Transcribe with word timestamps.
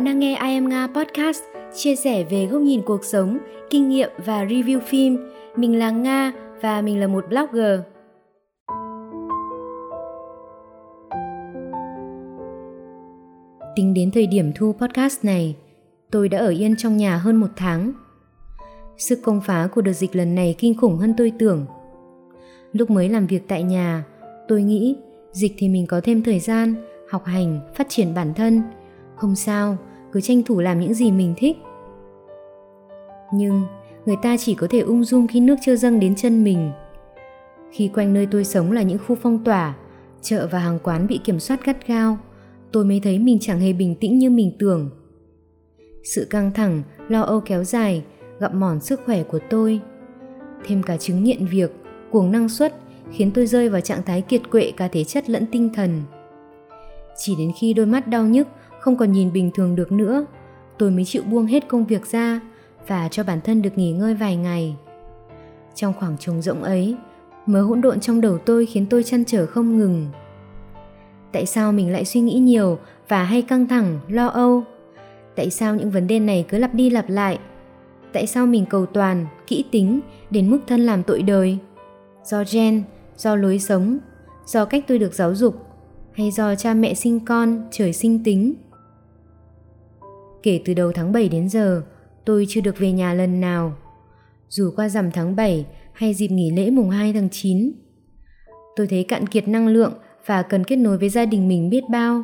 Bạn 0.00 0.04
đang 0.04 0.18
nghe 0.18 0.30
I 0.30 0.54
Am 0.54 0.68
Nga 0.68 0.86
Podcast, 0.86 1.42
chia 1.74 1.96
sẻ 1.96 2.24
về 2.24 2.46
góc 2.46 2.62
nhìn 2.62 2.82
cuộc 2.82 3.04
sống, 3.04 3.38
kinh 3.70 3.88
nghiệm 3.88 4.08
và 4.26 4.44
review 4.44 4.80
phim. 4.80 5.18
Mình 5.56 5.78
là 5.78 5.90
Nga 5.90 6.32
và 6.60 6.82
mình 6.82 7.00
là 7.00 7.06
một 7.06 7.24
blogger. 7.28 7.80
Tính 13.76 13.94
đến 13.94 14.10
thời 14.10 14.26
điểm 14.26 14.52
thu 14.54 14.72
podcast 14.72 15.24
này, 15.24 15.56
tôi 16.10 16.28
đã 16.28 16.38
ở 16.38 16.48
yên 16.48 16.76
trong 16.76 16.96
nhà 16.96 17.16
hơn 17.16 17.36
một 17.36 17.50
tháng. 17.56 17.92
Sức 18.96 19.18
công 19.22 19.40
phá 19.40 19.68
của 19.74 19.80
đợt 19.80 19.92
dịch 19.92 20.16
lần 20.16 20.34
này 20.34 20.54
kinh 20.58 20.74
khủng 20.76 20.96
hơn 20.96 21.14
tôi 21.16 21.32
tưởng. 21.38 21.66
Lúc 22.72 22.90
mới 22.90 23.08
làm 23.08 23.26
việc 23.26 23.48
tại 23.48 23.62
nhà, 23.62 24.04
tôi 24.48 24.62
nghĩ 24.62 24.96
dịch 25.32 25.52
thì 25.58 25.68
mình 25.68 25.86
có 25.86 26.00
thêm 26.04 26.22
thời 26.22 26.40
gian 26.40 26.74
học 27.10 27.24
hành, 27.24 27.60
phát 27.74 27.86
triển 27.88 28.14
bản 28.14 28.34
thân. 28.34 28.62
Không 29.16 29.36
sao, 29.36 29.76
cứ 30.12 30.20
tranh 30.20 30.42
thủ 30.42 30.60
làm 30.60 30.80
những 30.80 30.94
gì 30.94 31.10
mình 31.10 31.34
thích. 31.36 31.56
Nhưng 33.34 33.62
người 34.06 34.16
ta 34.22 34.36
chỉ 34.36 34.54
có 34.54 34.66
thể 34.70 34.80
ung 34.80 35.04
dung 35.04 35.26
khi 35.26 35.40
nước 35.40 35.56
chưa 35.62 35.76
dâng 35.76 36.00
đến 36.00 36.14
chân 36.16 36.44
mình. 36.44 36.70
Khi 37.72 37.90
quanh 37.94 38.14
nơi 38.14 38.26
tôi 38.30 38.44
sống 38.44 38.72
là 38.72 38.82
những 38.82 38.98
khu 39.06 39.16
phong 39.22 39.44
tỏa, 39.44 39.76
chợ 40.22 40.48
và 40.50 40.58
hàng 40.58 40.78
quán 40.82 41.06
bị 41.06 41.20
kiểm 41.24 41.40
soát 41.40 41.64
gắt 41.64 41.86
gao, 41.86 42.18
tôi 42.72 42.84
mới 42.84 43.00
thấy 43.00 43.18
mình 43.18 43.38
chẳng 43.40 43.60
hề 43.60 43.72
bình 43.72 43.94
tĩnh 43.94 44.18
như 44.18 44.30
mình 44.30 44.56
tưởng. 44.58 44.90
Sự 46.04 46.26
căng 46.30 46.52
thẳng, 46.52 46.82
lo 47.08 47.20
âu 47.20 47.40
kéo 47.40 47.64
dài, 47.64 48.04
gặm 48.40 48.60
mòn 48.60 48.80
sức 48.80 49.00
khỏe 49.06 49.22
của 49.22 49.38
tôi. 49.50 49.80
Thêm 50.66 50.82
cả 50.82 50.96
chứng 50.96 51.24
nghiện 51.24 51.46
việc, 51.46 51.72
cuồng 52.10 52.32
năng 52.32 52.48
suất 52.48 52.74
khiến 53.12 53.30
tôi 53.34 53.46
rơi 53.46 53.68
vào 53.68 53.80
trạng 53.80 54.02
thái 54.02 54.22
kiệt 54.22 54.50
quệ 54.50 54.72
cả 54.76 54.88
thể 54.88 55.04
chất 55.04 55.30
lẫn 55.30 55.46
tinh 55.46 55.70
thần. 55.74 56.02
Chỉ 57.16 57.34
đến 57.38 57.52
khi 57.60 57.74
đôi 57.74 57.86
mắt 57.86 58.08
đau 58.08 58.26
nhức 58.26 58.48
không 58.80 58.96
còn 58.96 59.12
nhìn 59.12 59.32
bình 59.32 59.50
thường 59.54 59.76
được 59.76 59.92
nữa, 59.92 60.26
tôi 60.78 60.90
mới 60.90 61.04
chịu 61.04 61.22
buông 61.22 61.46
hết 61.46 61.68
công 61.68 61.86
việc 61.86 62.06
ra 62.06 62.40
và 62.86 63.08
cho 63.08 63.24
bản 63.24 63.40
thân 63.40 63.62
được 63.62 63.78
nghỉ 63.78 63.92
ngơi 63.92 64.14
vài 64.14 64.36
ngày. 64.36 64.76
Trong 65.74 65.92
khoảng 65.98 66.18
trống 66.18 66.42
rỗng 66.42 66.62
ấy, 66.62 66.96
mớ 67.46 67.62
hỗn 67.62 67.80
độn 67.80 68.00
trong 68.00 68.20
đầu 68.20 68.38
tôi 68.38 68.66
khiến 68.66 68.86
tôi 68.90 69.02
chăn 69.02 69.24
trở 69.24 69.46
không 69.46 69.78
ngừng. 69.78 70.06
Tại 71.32 71.46
sao 71.46 71.72
mình 71.72 71.92
lại 71.92 72.04
suy 72.04 72.20
nghĩ 72.20 72.38
nhiều 72.38 72.78
và 73.08 73.24
hay 73.24 73.42
căng 73.42 73.66
thẳng, 73.66 74.00
lo 74.08 74.26
âu? 74.26 74.62
Tại 75.36 75.50
sao 75.50 75.74
những 75.74 75.90
vấn 75.90 76.06
đề 76.06 76.20
này 76.20 76.44
cứ 76.48 76.58
lặp 76.58 76.74
đi 76.74 76.90
lặp 76.90 77.08
lại? 77.08 77.38
Tại 78.12 78.26
sao 78.26 78.46
mình 78.46 78.66
cầu 78.70 78.86
toàn, 78.86 79.26
kỹ 79.46 79.64
tính 79.70 80.00
đến 80.30 80.50
mức 80.50 80.60
thân 80.66 80.80
làm 80.80 81.02
tội 81.02 81.22
đời? 81.22 81.58
Do 82.24 82.44
gen, 82.52 82.82
do 83.16 83.36
lối 83.36 83.58
sống, 83.58 83.98
do 84.46 84.64
cách 84.64 84.84
tôi 84.88 84.98
được 84.98 85.14
giáo 85.14 85.34
dục 85.34 85.66
hay 86.12 86.30
do 86.30 86.54
cha 86.54 86.74
mẹ 86.74 86.94
sinh 86.94 87.20
con 87.20 87.68
trời 87.70 87.92
sinh 87.92 88.24
tính. 88.24 88.54
Kể 90.42 90.60
từ 90.64 90.74
đầu 90.74 90.92
tháng 90.92 91.12
7 91.12 91.28
đến 91.28 91.48
giờ, 91.48 91.82
tôi 92.24 92.46
chưa 92.48 92.60
được 92.60 92.78
về 92.78 92.92
nhà 92.92 93.14
lần 93.14 93.40
nào. 93.40 93.76
Dù 94.48 94.72
qua 94.76 94.88
rằm 94.88 95.10
tháng 95.10 95.36
7 95.36 95.66
hay 95.92 96.14
dịp 96.14 96.28
nghỉ 96.28 96.50
lễ 96.50 96.70
mùng 96.70 96.90
2 96.90 97.12
tháng 97.12 97.28
9. 97.30 97.72
Tôi 98.76 98.86
thấy 98.86 99.04
cạn 99.04 99.26
kiệt 99.26 99.48
năng 99.48 99.68
lượng 99.68 99.92
và 100.26 100.42
cần 100.42 100.64
kết 100.64 100.76
nối 100.76 100.98
với 100.98 101.08
gia 101.08 101.24
đình 101.24 101.48
mình 101.48 101.70
biết 101.70 101.84
bao. 101.90 102.22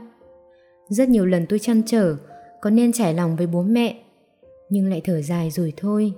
Rất 0.88 1.08
nhiều 1.08 1.26
lần 1.26 1.46
tôi 1.46 1.58
chăn 1.58 1.82
trở 1.86 2.16
có 2.60 2.70
nên 2.70 2.92
trải 2.92 3.14
lòng 3.14 3.36
với 3.36 3.46
bố 3.46 3.62
mẹ, 3.62 3.96
nhưng 4.70 4.86
lại 4.86 5.00
thở 5.04 5.22
dài 5.22 5.50
rồi 5.50 5.72
thôi. 5.76 6.12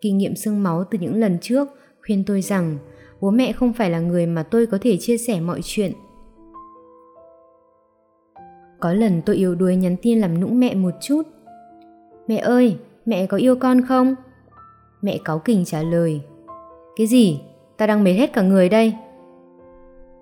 Kinh 0.00 0.18
nghiệm 0.18 0.36
sương 0.36 0.62
máu 0.62 0.84
từ 0.90 0.98
những 0.98 1.16
lần 1.16 1.38
trước 1.42 1.68
khuyên 2.06 2.24
tôi 2.24 2.42
rằng 2.42 2.78
bố 3.20 3.30
mẹ 3.30 3.52
không 3.52 3.72
phải 3.72 3.90
là 3.90 4.00
người 4.00 4.26
mà 4.26 4.42
tôi 4.42 4.66
có 4.66 4.78
thể 4.82 4.96
chia 5.00 5.18
sẻ 5.18 5.40
mọi 5.40 5.60
chuyện 5.64 5.92
có 8.80 8.92
lần 8.92 9.22
tôi 9.26 9.36
yếu 9.36 9.54
đuối 9.54 9.76
nhắn 9.76 9.96
tin 10.02 10.18
làm 10.18 10.40
nũng 10.40 10.60
mẹ 10.60 10.74
một 10.74 10.94
chút. 11.00 11.22
Mẹ 12.28 12.36
ơi, 12.36 12.76
mẹ 13.06 13.26
có 13.26 13.36
yêu 13.36 13.56
con 13.56 13.82
không? 13.82 14.14
Mẹ 15.02 15.18
cáu 15.24 15.38
kỉnh 15.38 15.64
trả 15.64 15.82
lời. 15.82 16.20
Cái 16.96 17.06
gì? 17.06 17.40
Ta 17.76 17.86
đang 17.86 18.04
mệt 18.04 18.12
hết 18.12 18.32
cả 18.32 18.42
người 18.42 18.68
đây. 18.68 18.94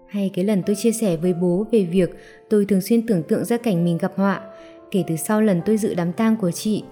Hay 0.09 0.31
cái 0.34 0.44
lần 0.44 0.62
tôi 0.66 0.77
chia 0.77 0.93
sẻ 0.93 1.16
với 1.16 1.34
bố 1.34 1.66
về 1.72 1.84
việc 1.84 2.10
tôi 2.50 2.65
thường 2.65 2.81
xuyên 2.81 3.06
tưởng 3.06 3.22
tượng 3.22 3.44
ra 3.44 3.56
cảnh 3.56 3.84
mình 3.84 3.99
gặp 3.99 4.12
họa 4.16 4.41
kể 4.91 5.05
từ 5.06 5.16
sau 5.16 5.41
lần 5.41 5.61
tôi 5.66 5.77
dự 5.77 5.94
đám 5.94 6.12
tang 6.12 6.37
của 6.37 6.50
chị. 6.50 6.84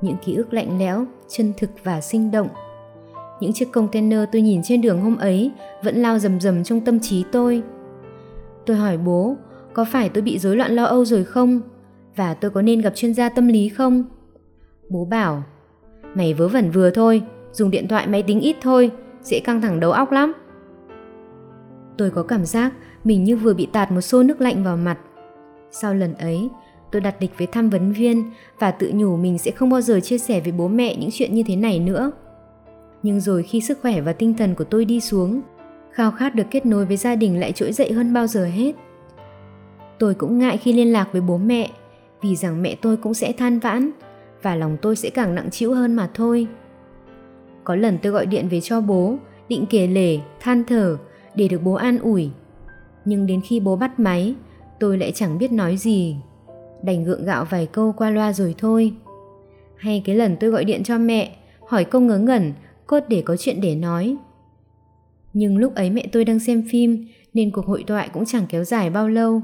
Những 0.00 0.16
ký 0.24 0.34
ức 0.34 0.52
lạnh 0.52 0.78
lẽo, 0.78 1.04
chân 1.28 1.52
thực 1.58 1.70
và 1.84 2.00
sinh 2.00 2.30
động. 2.30 2.48
Những 3.40 3.52
chiếc 3.52 3.72
container 3.72 4.20
tôi 4.32 4.42
nhìn 4.42 4.60
trên 4.64 4.80
đường 4.80 5.00
hôm 5.00 5.16
ấy 5.16 5.50
vẫn 5.82 5.96
lao 5.96 6.18
rầm 6.18 6.40
rầm 6.40 6.64
trong 6.64 6.80
tâm 6.80 7.00
trí 7.00 7.24
tôi. 7.32 7.62
Tôi 8.66 8.76
hỏi 8.76 8.98
bố 8.98 9.36
có 9.72 9.84
phải 9.84 10.08
tôi 10.08 10.22
bị 10.22 10.38
rối 10.38 10.56
loạn 10.56 10.72
lo 10.72 10.84
âu 10.84 11.04
rồi 11.04 11.24
không? 11.24 11.60
Và 12.16 12.34
tôi 12.34 12.50
có 12.50 12.62
nên 12.62 12.80
gặp 12.80 12.92
chuyên 12.96 13.14
gia 13.14 13.28
tâm 13.28 13.48
lý 13.48 13.68
không? 13.68 14.04
Bố 14.88 15.04
bảo, 15.04 15.42
mày 16.14 16.34
vớ 16.34 16.48
vẩn 16.48 16.70
vừa 16.70 16.90
thôi, 16.90 17.22
dùng 17.52 17.70
điện 17.70 17.88
thoại 17.88 18.06
máy 18.06 18.22
tính 18.22 18.40
ít 18.40 18.56
thôi, 18.60 18.90
dễ 19.22 19.40
căng 19.40 19.60
thẳng 19.60 19.80
đầu 19.80 19.92
óc 19.92 20.12
lắm. 20.12 20.32
Tôi 21.98 22.10
có 22.10 22.22
cảm 22.22 22.44
giác 22.44 22.72
mình 23.04 23.24
như 23.24 23.36
vừa 23.36 23.54
bị 23.54 23.68
tạt 23.72 23.92
một 23.92 24.00
xô 24.00 24.22
nước 24.22 24.40
lạnh 24.40 24.64
vào 24.64 24.76
mặt. 24.76 24.98
Sau 25.70 25.94
lần 25.94 26.14
ấy, 26.14 26.48
tôi 26.92 27.00
đặt 27.00 27.20
địch 27.20 27.30
với 27.38 27.46
tham 27.46 27.70
vấn 27.70 27.92
viên 27.92 28.30
và 28.58 28.70
tự 28.70 28.90
nhủ 28.94 29.16
mình 29.16 29.38
sẽ 29.38 29.50
không 29.50 29.70
bao 29.70 29.80
giờ 29.80 30.00
chia 30.00 30.18
sẻ 30.18 30.40
với 30.40 30.52
bố 30.52 30.68
mẹ 30.68 30.96
những 30.96 31.10
chuyện 31.12 31.34
như 31.34 31.42
thế 31.46 31.56
này 31.56 31.78
nữa. 31.78 32.12
Nhưng 33.02 33.20
rồi 33.20 33.42
khi 33.42 33.60
sức 33.60 33.78
khỏe 33.82 34.00
và 34.00 34.12
tinh 34.12 34.34
thần 34.34 34.54
của 34.54 34.64
tôi 34.64 34.84
đi 34.84 35.00
xuống, 35.00 35.40
khao 35.92 36.10
khát 36.10 36.34
được 36.34 36.44
kết 36.50 36.66
nối 36.66 36.86
với 36.86 36.96
gia 36.96 37.14
đình 37.14 37.40
lại 37.40 37.52
trỗi 37.52 37.72
dậy 37.72 37.92
hơn 37.92 38.12
bao 38.12 38.26
giờ 38.26 38.44
hết. 38.44 38.72
Tôi 40.00 40.14
cũng 40.14 40.38
ngại 40.38 40.56
khi 40.56 40.72
liên 40.72 40.92
lạc 40.92 41.12
với 41.12 41.20
bố 41.20 41.38
mẹ, 41.38 41.70
vì 42.22 42.36
rằng 42.36 42.62
mẹ 42.62 42.76
tôi 42.82 42.96
cũng 42.96 43.14
sẽ 43.14 43.32
than 43.32 43.58
vãn 43.58 43.90
và 44.42 44.54
lòng 44.54 44.76
tôi 44.82 44.96
sẽ 44.96 45.10
càng 45.10 45.34
nặng 45.34 45.50
trĩu 45.50 45.74
hơn 45.74 45.96
mà 45.96 46.10
thôi. 46.14 46.46
Có 47.64 47.74
lần 47.76 47.98
tôi 48.02 48.12
gọi 48.12 48.26
điện 48.26 48.48
về 48.48 48.60
cho 48.60 48.80
bố, 48.80 49.16
định 49.48 49.64
kể 49.70 49.86
lể, 49.86 50.18
than 50.40 50.64
thở 50.64 50.98
để 51.34 51.48
được 51.48 51.62
bố 51.62 51.74
an 51.74 51.98
ủi. 51.98 52.30
Nhưng 53.04 53.26
đến 53.26 53.40
khi 53.44 53.60
bố 53.60 53.76
bắt 53.76 54.00
máy, 54.00 54.34
tôi 54.78 54.98
lại 54.98 55.12
chẳng 55.12 55.38
biết 55.38 55.52
nói 55.52 55.76
gì. 55.76 56.16
Đành 56.82 57.04
gượng 57.04 57.24
gạo 57.24 57.44
vài 57.50 57.66
câu 57.66 57.92
qua 57.92 58.10
loa 58.10 58.32
rồi 58.32 58.54
thôi. 58.58 58.92
Hay 59.76 60.02
cái 60.04 60.16
lần 60.16 60.36
tôi 60.40 60.50
gọi 60.50 60.64
điện 60.64 60.84
cho 60.84 60.98
mẹ, 60.98 61.36
hỏi 61.68 61.84
câu 61.84 62.00
ngớ 62.00 62.18
ngẩn, 62.18 62.52
cốt 62.86 63.00
để 63.08 63.22
có 63.22 63.36
chuyện 63.36 63.60
để 63.60 63.74
nói. 63.74 64.16
Nhưng 65.32 65.58
lúc 65.58 65.74
ấy 65.74 65.90
mẹ 65.90 66.06
tôi 66.12 66.24
đang 66.24 66.38
xem 66.38 66.64
phim 66.70 67.06
nên 67.34 67.50
cuộc 67.50 67.66
hội 67.66 67.84
thoại 67.86 68.08
cũng 68.12 68.24
chẳng 68.24 68.46
kéo 68.48 68.64
dài 68.64 68.90
bao 68.90 69.08
lâu. 69.08 69.42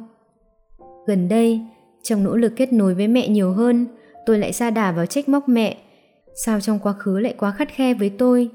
Gần 1.07 1.29
đây, 1.29 1.61
trong 2.03 2.25
nỗ 2.25 2.37
lực 2.37 2.53
kết 2.57 2.73
nối 2.73 2.95
với 2.95 3.09
mẹ 3.09 3.29
nhiều 3.29 3.53
hơn, 3.53 3.87
tôi 4.27 4.39
lại 4.39 4.53
xa 4.53 4.71
đà 4.71 4.93
vào 4.93 5.07
trách 5.07 5.29
móc 5.29 5.49
mẹ. 5.49 5.77
Sao 6.35 6.61
trong 6.61 6.79
quá 6.79 6.93
khứ 6.93 7.19
lại 7.19 7.35
quá 7.39 7.51
khắt 7.51 7.69
khe 7.69 7.95
với 7.95 8.11
tôi? 8.11 8.51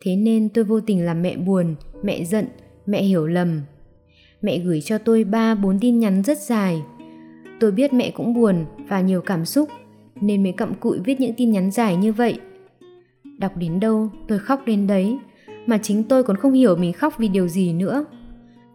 Thế 0.00 0.16
nên 0.16 0.48
tôi 0.48 0.64
vô 0.64 0.80
tình 0.80 1.04
làm 1.04 1.22
mẹ 1.22 1.36
buồn, 1.36 1.74
mẹ 2.02 2.24
giận, 2.24 2.46
mẹ 2.86 3.02
hiểu 3.02 3.26
lầm. 3.26 3.60
Mẹ 4.42 4.58
gửi 4.58 4.80
cho 4.80 4.98
tôi 4.98 5.24
ba 5.24 5.54
bốn 5.54 5.78
tin 5.80 5.98
nhắn 5.98 6.22
rất 6.22 6.38
dài. 6.38 6.82
Tôi 7.60 7.72
biết 7.72 7.92
mẹ 7.92 8.10
cũng 8.10 8.34
buồn 8.34 8.64
và 8.88 9.00
nhiều 9.00 9.20
cảm 9.20 9.44
xúc, 9.44 9.68
nên 10.20 10.42
mới 10.42 10.52
cặm 10.52 10.74
cụi 10.74 10.98
viết 11.04 11.20
những 11.20 11.34
tin 11.36 11.50
nhắn 11.50 11.70
dài 11.70 11.96
như 11.96 12.12
vậy. 12.12 12.38
Đọc 13.38 13.56
đến 13.56 13.80
đâu 13.80 14.10
tôi 14.28 14.38
khóc 14.38 14.62
đến 14.66 14.86
đấy, 14.86 15.18
mà 15.66 15.78
chính 15.78 16.04
tôi 16.04 16.22
còn 16.22 16.36
không 16.36 16.52
hiểu 16.52 16.76
mình 16.76 16.92
khóc 16.92 17.14
vì 17.18 17.28
điều 17.28 17.48
gì 17.48 17.72
nữa. 17.72 18.04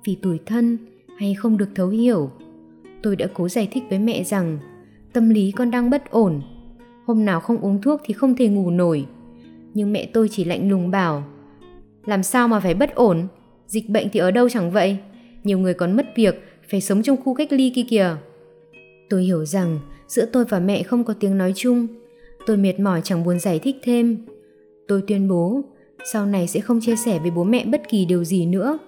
Vì 0.06 0.16
tủi 0.16 0.40
thân 0.46 0.78
hay 1.18 1.34
không 1.34 1.58
được 1.58 1.70
thấu 1.76 1.88
hiểu 1.88 2.30
Tôi 3.04 3.16
đã 3.16 3.28
cố 3.34 3.50
giải 3.50 3.68
thích 3.72 3.84
với 3.90 4.00
mẹ 4.00 4.24
rằng 4.24 4.60
tâm 5.14 5.30
lý 5.30 5.52
con 5.52 5.72
đang 5.72 5.90
bất 5.90 6.12
ổn. 6.12 6.42
Hôm 7.06 7.26
nào 7.26 7.40
không 7.40 7.58
uống 7.58 7.82
thuốc 7.82 8.02
thì 8.06 8.14
không 8.14 8.36
thể 8.36 8.48
ngủ 8.48 8.70
nổi. 8.70 9.06
Nhưng 9.74 9.94
mẹ 9.94 10.10
tôi 10.14 10.28
chỉ 10.32 10.44
lạnh 10.44 10.70
lùng 10.70 10.92
bảo 10.92 11.24
Làm 12.06 12.24
sao 12.24 12.48
mà 12.48 12.60
phải 12.60 12.74
bất 12.74 12.96
ổn? 12.96 13.28
Dịch 13.68 13.90
bệnh 13.90 14.10
thì 14.10 14.20
ở 14.20 14.32
đâu 14.32 14.50
chẳng 14.50 14.72
vậy? 14.72 14.98
Nhiều 15.44 15.60
người 15.60 15.74
còn 15.74 15.96
mất 15.96 16.06
việc, 16.16 16.44
phải 16.70 16.82
sống 16.82 17.04
trong 17.04 17.18
khu 17.18 17.34
cách 17.34 17.52
ly 17.52 17.72
kia 17.76 17.86
kìa. 17.90 18.16
Tôi 19.10 19.24
hiểu 19.24 19.46
rằng 19.46 19.80
giữa 20.08 20.26
tôi 20.26 20.46
và 20.46 20.60
mẹ 20.60 20.84
không 20.84 21.04
có 21.04 21.14
tiếng 21.20 21.38
nói 21.38 21.54
chung. 21.56 21.88
Tôi 22.46 22.58
mệt 22.58 22.80
mỏi 22.80 23.02
chẳng 23.04 23.24
buồn 23.24 23.40
giải 23.40 23.60
thích 23.60 23.76
thêm. 23.84 24.18
Tôi 24.88 25.04
tuyên 25.08 25.28
bố 25.28 25.62
sau 26.04 26.26
này 26.26 26.48
sẽ 26.48 26.60
không 26.60 26.80
chia 26.82 26.96
sẻ 26.96 27.20
với 27.20 27.32
bố 27.32 27.44
mẹ 27.44 27.66
bất 27.66 27.82
kỳ 27.90 28.06
điều 28.06 28.24
gì 28.24 28.46
nữa. 28.46 28.80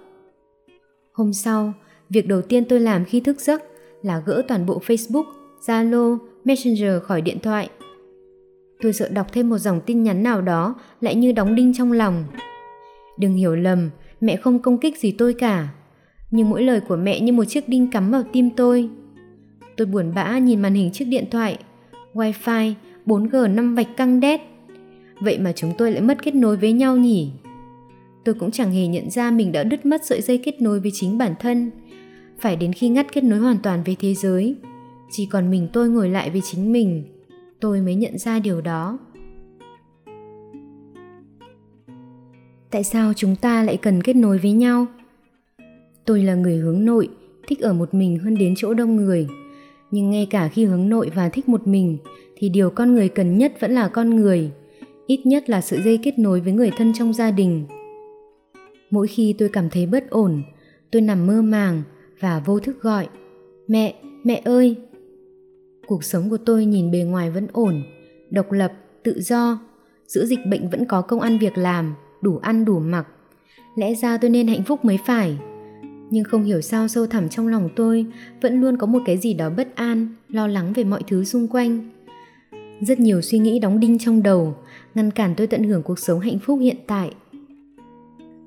Hôm 1.12 1.32
sau, 1.32 1.72
việc 2.10 2.28
đầu 2.28 2.42
tiên 2.42 2.64
tôi 2.64 2.80
làm 2.80 3.04
khi 3.04 3.20
thức 3.20 3.40
giấc 3.40 3.62
là 4.04 4.22
gỡ 4.26 4.42
toàn 4.48 4.66
bộ 4.66 4.80
Facebook, 4.86 5.24
Zalo, 5.66 6.18
Messenger 6.44 7.02
khỏi 7.02 7.20
điện 7.20 7.38
thoại. 7.42 7.68
Tôi 8.80 8.92
sợ 8.92 9.08
đọc 9.08 9.26
thêm 9.32 9.50
một 9.50 9.58
dòng 9.58 9.80
tin 9.86 10.02
nhắn 10.02 10.22
nào 10.22 10.42
đó 10.42 10.74
lại 11.00 11.14
như 11.14 11.32
đóng 11.32 11.54
đinh 11.54 11.74
trong 11.74 11.92
lòng. 11.92 12.24
Đừng 13.18 13.34
hiểu 13.34 13.56
lầm, 13.56 13.90
mẹ 14.20 14.36
không 14.36 14.58
công 14.58 14.78
kích 14.78 14.98
gì 14.98 15.12
tôi 15.12 15.34
cả. 15.34 15.68
Nhưng 16.30 16.50
mỗi 16.50 16.62
lời 16.62 16.80
của 16.80 16.96
mẹ 16.96 17.20
như 17.20 17.32
một 17.32 17.44
chiếc 17.44 17.68
đinh 17.68 17.90
cắm 17.90 18.10
vào 18.10 18.22
tim 18.32 18.50
tôi. 18.50 18.88
Tôi 19.76 19.86
buồn 19.86 20.12
bã 20.14 20.38
nhìn 20.38 20.62
màn 20.62 20.74
hình 20.74 20.90
chiếc 20.92 21.04
điện 21.04 21.24
thoại. 21.30 21.58
Wi-Fi, 22.14 22.72
4G 23.06 23.54
5 23.54 23.74
vạch 23.74 23.96
căng 23.96 24.20
đét. 24.20 24.40
Vậy 25.20 25.38
mà 25.38 25.52
chúng 25.52 25.72
tôi 25.78 25.92
lại 25.92 26.00
mất 26.00 26.22
kết 26.22 26.34
nối 26.34 26.56
với 26.56 26.72
nhau 26.72 26.96
nhỉ? 26.96 27.30
Tôi 28.24 28.34
cũng 28.34 28.50
chẳng 28.50 28.72
hề 28.72 28.86
nhận 28.86 29.10
ra 29.10 29.30
mình 29.30 29.52
đã 29.52 29.64
đứt 29.64 29.86
mất 29.86 30.04
sợi 30.04 30.20
dây 30.20 30.38
kết 30.38 30.62
nối 30.62 30.80
với 30.80 30.90
chính 30.94 31.18
bản 31.18 31.34
thân 31.40 31.70
phải 32.38 32.56
đến 32.56 32.72
khi 32.72 32.88
ngắt 32.88 33.12
kết 33.12 33.24
nối 33.24 33.38
hoàn 33.38 33.58
toàn 33.62 33.82
với 33.82 33.96
thế 34.00 34.14
giới. 34.14 34.56
Chỉ 35.10 35.26
còn 35.26 35.50
mình 35.50 35.68
tôi 35.72 35.88
ngồi 35.88 36.08
lại 36.08 36.30
với 36.30 36.40
chính 36.40 36.72
mình, 36.72 37.04
tôi 37.60 37.80
mới 37.80 37.94
nhận 37.94 38.18
ra 38.18 38.38
điều 38.38 38.60
đó. 38.60 38.98
Tại 42.70 42.84
sao 42.84 43.12
chúng 43.16 43.36
ta 43.36 43.62
lại 43.62 43.76
cần 43.76 44.02
kết 44.02 44.16
nối 44.16 44.38
với 44.38 44.52
nhau? 44.52 44.86
Tôi 46.04 46.22
là 46.22 46.34
người 46.34 46.56
hướng 46.56 46.84
nội, 46.84 47.08
thích 47.46 47.60
ở 47.60 47.72
một 47.72 47.94
mình 47.94 48.18
hơn 48.18 48.34
đến 48.34 48.54
chỗ 48.56 48.74
đông 48.74 48.96
người. 48.96 49.26
Nhưng 49.90 50.10
ngay 50.10 50.26
cả 50.30 50.48
khi 50.48 50.64
hướng 50.64 50.88
nội 50.88 51.10
và 51.14 51.28
thích 51.28 51.48
một 51.48 51.66
mình, 51.66 51.98
thì 52.36 52.48
điều 52.48 52.70
con 52.70 52.94
người 52.94 53.08
cần 53.08 53.38
nhất 53.38 53.52
vẫn 53.60 53.72
là 53.72 53.88
con 53.88 54.16
người, 54.16 54.50
ít 55.06 55.26
nhất 55.26 55.50
là 55.50 55.60
sự 55.60 55.80
dây 55.84 55.98
kết 56.02 56.18
nối 56.18 56.40
với 56.40 56.52
người 56.52 56.70
thân 56.76 56.92
trong 56.94 57.12
gia 57.12 57.30
đình. 57.30 57.64
Mỗi 58.90 59.06
khi 59.06 59.34
tôi 59.38 59.48
cảm 59.48 59.70
thấy 59.70 59.86
bất 59.86 60.10
ổn, 60.10 60.42
tôi 60.90 61.02
nằm 61.02 61.26
mơ 61.26 61.42
màng 61.42 61.82
và 62.24 62.42
vô 62.44 62.58
thức 62.58 62.82
gọi, 62.82 63.08
mẹ 63.68 63.94
mẹ 64.24 64.42
ơi. 64.44 64.76
Cuộc 65.86 66.04
sống 66.04 66.30
của 66.30 66.36
tôi 66.36 66.64
nhìn 66.64 66.90
bề 66.90 66.98
ngoài 66.98 67.30
vẫn 67.30 67.46
ổn, 67.52 67.82
độc 68.30 68.52
lập, 68.52 68.72
tự 69.02 69.20
do. 69.20 69.58
Giữa 70.06 70.26
dịch 70.26 70.38
bệnh 70.50 70.70
vẫn 70.70 70.84
có 70.84 71.02
công 71.02 71.20
ăn 71.20 71.38
việc 71.38 71.58
làm, 71.58 71.94
đủ 72.22 72.38
ăn 72.38 72.64
đủ 72.64 72.78
mặc. 72.78 73.06
Lẽ 73.76 73.94
ra 73.94 74.18
tôi 74.18 74.30
nên 74.30 74.46
hạnh 74.46 74.62
phúc 74.66 74.84
mới 74.84 74.98
phải. 75.06 75.38
Nhưng 76.10 76.24
không 76.24 76.44
hiểu 76.44 76.60
sao 76.60 76.88
sâu 76.88 77.06
thẳm 77.06 77.28
trong 77.28 77.48
lòng 77.48 77.68
tôi 77.76 78.06
vẫn 78.40 78.60
luôn 78.60 78.76
có 78.76 78.86
một 78.86 79.02
cái 79.06 79.18
gì 79.18 79.34
đó 79.34 79.50
bất 79.50 79.74
an, 79.74 80.08
lo 80.28 80.46
lắng 80.46 80.72
về 80.72 80.84
mọi 80.84 81.02
thứ 81.06 81.24
xung 81.24 81.48
quanh. 81.48 81.90
Rất 82.80 83.00
nhiều 83.00 83.20
suy 83.20 83.38
nghĩ 83.38 83.58
đóng 83.58 83.80
đinh 83.80 83.98
trong 83.98 84.22
đầu, 84.22 84.56
ngăn 84.94 85.10
cản 85.10 85.34
tôi 85.36 85.46
tận 85.46 85.64
hưởng 85.64 85.82
cuộc 85.82 85.98
sống 85.98 86.20
hạnh 86.20 86.38
phúc 86.38 86.58
hiện 86.62 86.76
tại. 86.86 87.10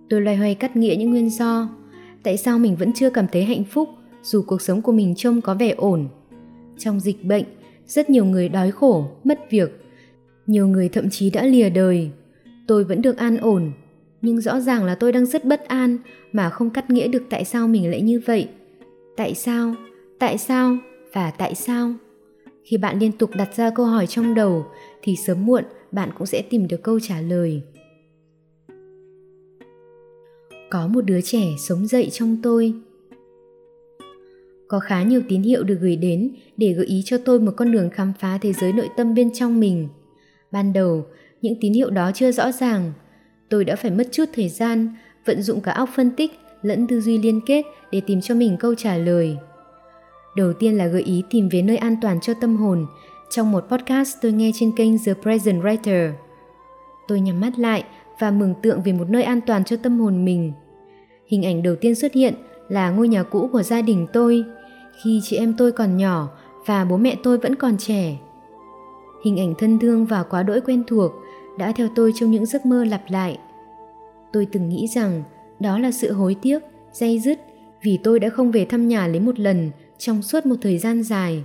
Tôi 0.09 0.21
loay 0.21 0.37
hoay 0.37 0.55
cắt 0.55 0.75
nghĩa 0.75 0.95
những 0.95 1.11
nguyên 1.11 1.29
do 1.29 1.69
tại 2.27 2.37
sao 2.37 2.59
mình 2.59 2.75
vẫn 2.75 2.93
chưa 2.93 3.09
cảm 3.09 3.27
thấy 3.31 3.43
hạnh 3.43 3.63
phúc 3.63 3.89
dù 4.23 4.41
cuộc 4.47 4.61
sống 4.61 4.81
của 4.81 4.91
mình 4.91 5.15
trông 5.15 5.41
có 5.41 5.53
vẻ 5.53 5.73
ổn. 5.77 6.07
Trong 6.77 6.99
dịch 6.99 7.23
bệnh, 7.23 7.43
rất 7.85 8.09
nhiều 8.09 8.25
người 8.25 8.49
đói 8.49 8.71
khổ, 8.71 9.07
mất 9.23 9.39
việc. 9.49 9.85
Nhiều 10.47 10.67
người 10.67 10.89
thậm 10.89 11.09
chí 11.09 11.29
đã 11.29 11.43
lìa 11.43 11.69
đời. 11.69 12.09
Tôi 12.67 12.83
vẫn 12.83 13.01
được 13.01 13.17
an 13.17 13.37
ổn, 13.37 13.71
nhưng 14.21 14.41
rõ 14.41 14.59
ràng 14.59 14.83
là 14.83 14.95
tôi 14.95 15.11
đang 15.11 15.25
rất 15.25 15.45
bất 15.45 15.67
an 15.67 15.97
mà 16.31 16.49
không 16.49 16.69
cắt 16.69 16.89
nghĩa 16.89 17.07
được 17.07 17.23
tại 17.29 17.45
sao 17.45 17.67
mình 17.67 17.91
lại 17.91 18.01
như 18.01 18.21
vậy. 18.25 18.47
Tại 19.17 19.33
sao? 19.33 19.75
Tại 20.19 20.37
sao? 20.37 20.77
Và 21.13 21.31
tại 21.31 21.55
sao? 21.55 21.93
Khi 22.63 22.77
bạn 22.77 22.99
liên 22.99 23.11
tục 23.11 23.29
đặt 23.37 23.55
ra 23.55 23.69
câu 23.69 23.85
hỏi 23.85 24.07
trong 24.07 24.35
đầu, 24.35 24.65
thì 25.01 25.15
sớm 25.15 25.45
muộn 25.45 25.63
bạn 25.91 26.09
cũng 26.17 26.27
sẽ 26.27 26.41
tìm 26.41 26.67
được 26.67 26.83
câu 26.83 26.99
trả 26.99 27.21
lời 27.21 27.61
có 30.69 30.87
một 30.87 31.01
đứa 31.01 31.21
trẻ 31.21 31.43
sống 31.57 31.87
dậy 31.87 32.09
trong 32.11 32.37
tôi. 32.43 32.73
Có 34.67 34.79
khá 34.79 35.03
nhiều 35.03 35.21
tín 35.29 35.41
hiệu 35.41 35.63
được 35.63 35.77
gửi 35.81 35.95
đến 35.95 36.31
để 36.57 36.73
gợi 36.73 36.85
ý 36.85 37.01
cho 37.05 37.17
tôi 37.17 37.39
một 37.39 37.51
con 37.57 37.71
đường 37.71 37.89
khám 37.89 38.13
phá 38.19 38.37
thế 38.41 38.53
giới 38.53 38.73
nội 38.73 38.89
tâm 38.97 39.15
bên 39.15 39.33
trong 39.33 39.59
mình. 39.59 39.87
Ban 40.51 40.73
đầu, 40.73 41.05
những 41.41 41.53
tín 41.61 41.73
hiệu 41.73 41.89
đó 41.89 42.11
chưa 42.13 42.31
rõ 42.31 42.51
ràng. 42.51 42.93
Tôi 43.49 43.65
đã 43.65 43.75
phải 43.75 43.91
mất 43.91 44.07
chút 44.11 44.25
thời 44.33 44.49
gian 44.49 44.95
vận 45.25 45.41
dụng 45.41 45.61
cả 45.61 45.71
óc 45.71 45.89
phân 45.95 46.11
tích 46.11 46.31
lẫn 46.61 46.87
tư 46.87 47.01
duy 47.01 47.17
liên 47.17 47.41
kết 47.45 47.65
để 47.91 48.01
tìm 48.01 48.21
cho 48.21 48.35
mình 48.35 48.57
câu 48.59 48.75
trả 48.75 48.97
lời. 48.97 49.37
Đầu 50.35 50.53
tiên 50.53 50.77
là 50.77 50.87
gợi 50.87 51.01
ý 51.01 51.23
tìm 51.29 51.49
về 51.49 51.61
nơi 51.61 51.77
an 51.77 51.95
toàn 52.01 52.19
cho 52.21 52.33
tâm 52.41 52.57
hồn 52.57 52.85
trong 53.29 53.51
một 53.51 53.65
podcast 53.69 54.17
tôi 54.21 54.31
nghe 54.31 54.51
trên 54.55 54.71
kênh 54.75 55.03
The 55.05 55.13
Present 55.13 55.63
Writer. 55.63 56.11
Tôi 57.07 57.19
nhắm 57.19 57.39
mắt 57.39 57.59
lại 57.59 57.83
và 58.19 58.31
mường 58.31 58.53
tượng 58.61 58.81
về 58.81 58.93
một 58.93 59.09
nơi 59.09 59.23
an 59.23 59.41
toàn 59.41 59.63
cho 59.63 59.75
tâm 59.75 59.99
hồn 59.99 60.25
mình. 60.25 60.53
Hình 61.27 61.45
ảnh 61.45 61.63
đầu 61.63 61.75
tiên 61.75 61.95
xuất 61.95 62.13
hiện 62.13 62.33
là 62.69 62.89
ngôi 62.89 63.07
nhà 63.07 63.23
cũ 63.23 63.49
của 63.51 63.63
gia 63.63 63.81
đình 63.81 64.07
tôi 64.13 64.43
khi 65.03 65.21
chị 65.23 65.37
em 65.37 65.53
tôi 65.57 65.71
còn 65.71 65.97
nhỏ 65.97 66.29
và 66.65 66.85
bố 66.85 66.97
mẹ 66.97 67.15
tôi 67.23 67.37
vẫn 67.37 67.55
còn 67.55 67.77
trẻ. 67.77 68.17
Hình 69.25 69.39
ảnh 69.39 69.53
thân 69.57 69.79
thương 69.79 70.05
và 70.05 70.23
quá 70.23 70.43
đỗi 70.43 70.61
quen 70.61 70.83
thuộc 70.87 71.11
đã 71.57 71.71
theo 71.71 71.87
tôi 71.95 72.13
trong 72.15 72.31
những 72.31 72.45
giấc 72.45 72.65
mơ 72.65 72.83
lặp 72.83 73.01
lại. 73.09 73.39
Tôi 74.33 74.47
từng 74.51 74.69
nghĩ 74.69 74.87
rằng 74.87 75.23
đó 75.59 75.79
là 75.79 75.91
sự 75.91 76.13
hối 76.13 76.35
tiếc, 76.41 76.59
dây 76.93 77.19
dứt 77.19 77.39
vì 77.81 77.99
tôi 78.03 78.19
đã 78.19 78.29
không 78.29 78.51
về 78.51 78.65
thăm 78.65 78.87
nhà 78.87 79.07
lấy 79.07 79.19
một 79.19 79.39
lần 79.39 79.71
trong 79.97 80.21
suốt 80.21 80.45
một 80.45 80.55
thời 80.61 80.77
gian 80.77 81.03
dài. 81.03 81.43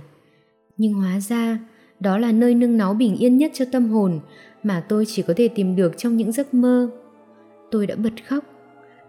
Nhưng 0.77 0.93
hóa 0.93 1.19
ra, 1.19 1.59
đó 1.99 2.17
là 2.17 2.31
nơi 2.31 2.55
nương 2.55 2.77
náu 2.77 2.93
bình 2.93 3.15
yên 3.15 3.37
nhất 3.37 3.51
cho 3.53 3.65
tâm 3.71 3.89
hồn 3.89 4.19
mà 4.63 4.83
tôi 4.89 5.05
chỉ 5.07 5.21
có 5.21 5.33
thể 5.37 5.47
tìm 5.47 5.75
được 5.75 5.97
trong 5.97 6.17
những 6.17 6.31
giấc 6.31 6.53
mơ. 6.53 6.89
Tôi 7.71 7.87
đã 7.87 7.95
bật 7.95 8.13
khóc, 8.27 8.43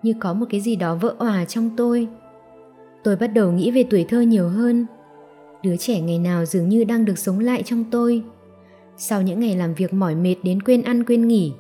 như 0.03 0.15
có 0.21 0.35
một 0.35 0.47
cái 0.51 0.61
gì 0.61 0.77
đó 0.77 0.95
vỡ 0.95 1.15
òa 1.19 1.45
trong 1.45 1.71
tôi. 1.77 2.09
Tôi 3.05 3.17
bắt 3.17 3.27
đầu 3.27 3.53
nghĩ 3.53 3.71
về 3.71 3.85
tuổi 3.91 4.05
thơ 4.09 4.21
nhiều 4.21 4.49
hơn. 4.49 4.87
Đứa 5.63 5.77
trẻ 5.77 6.01
ngày 6.01 6.19
nào 6.19 6.45
dường 6.45 6.69
như 6.69 6.85
đang 6.85 7.05
được 7.05 7.19
sống 7.19 7.39
lại 7.39 7.63
trong 7.63 7.85
tôi. 7.91 8.23
Sau 8.97 9.23
những 9.23 9.41
ngày 9.41 9.57
làm 9.57 9.75
việc 9.75 9.95
mỏi 9.95 10.15
mệt 10.15 10.37
đến 10.43 10.63
quên 10.63 10.83
ăn 10.83 11.05
quên 11.05 11.29
nghỉ, 11.29 11.53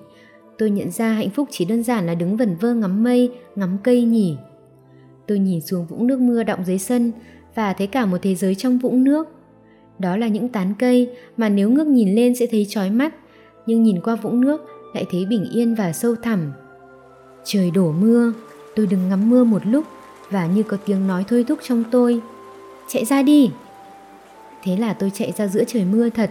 tôi 0.59 0.71
nhận 0.71 0.91
ra 0.91 1.13
hạnh 1.13 1.31
phúc 1.31 1.49
chỉ 1.51 1.65
đơn 1.65 1.83
giản 1.83 2.07
là 2.07 2.15
đứng 2.15 2.37
vẩn 2.37 2.57
vơ 2.61 2.75
ngắm 2.75 3.03
mây, 3.03 3.33
ngắm 3.57 3.79
cây 3.83 4.03
nhỉ. 4.03 4.37
Tôi 5.27 5.39
nhìn 5.39 5.61
xuống 5.61 5.87
vũng 5.87 6.07
nước 6.07 6.21
mưa 6.21 6.43
đọng 6.43 6.65
dưới 6.65 6.79
sân 6.79 7.13
và 7.55 7.73
thấy 7.73 7.87
cả 7.87 8.07
một 8.07 8.19
thế 8.23 8.35
giới 8.35 8.55
trong 8.55 8.79
vũng 8.79 9.05
nước. 9.05 9.29
Đó 9.99 10.17
là 10.17 10.29
những 10.29 10.49
tán 10.49 10.75
cây 10.79 11.11
mà 11.37 11.49
nếu 11.49 11.71
ngước 11.71 11.87
nhìn 11.87 12.15
lên 12.15 12.35
sẽ 12.35 12.47
thấy 12.47 12.67
chói 12.69 12.91
mắt, 12.91 13.15
nhưng 13.67 13.83
nhìn 13.83 14.01
qua 14.01 14.17
vũng 14.17 14.41
nước 14.41 14.61
lại 14.95 15.07
thấy 15.11 15.25
bình 15.25 15.49
yên 15.53 15.75
và 15.75 15.93
sâu 15.93 16.15
thẳm. 16.23 16.53
Trời 17.45 17.71
đổ 17.71 17.93
mưa, 17.93 18.33
tôi 18.77 18.87
đừng 18.87 19.09
ngắm 19.09 19.31
mưa 19.31 19.45
một 19.45 19.67
lúc 19.67 19.85
và 20.31 20.47
như 20.47 20.63
có 20.63 20.77
tiếng 20.87 21.07
nói 21.07 21.25
thôi 21.29 21.45
thúc 21.49 21.59
trong 21.63 21.85
tôi. 21.91 22.21
Chạy 22.89 23.05
ra 23.05 23.23
đi! 23.23 23.51
Thế 24.63 24.77
là 24.77 24.93
tôi 24.93 25.11
chạy 25.15 25.33
ra 25.33 25.47
giữa 25.47 25.65
trời 25.65 25.85
mưa 25.85 26.09
thật. 26.09 26.31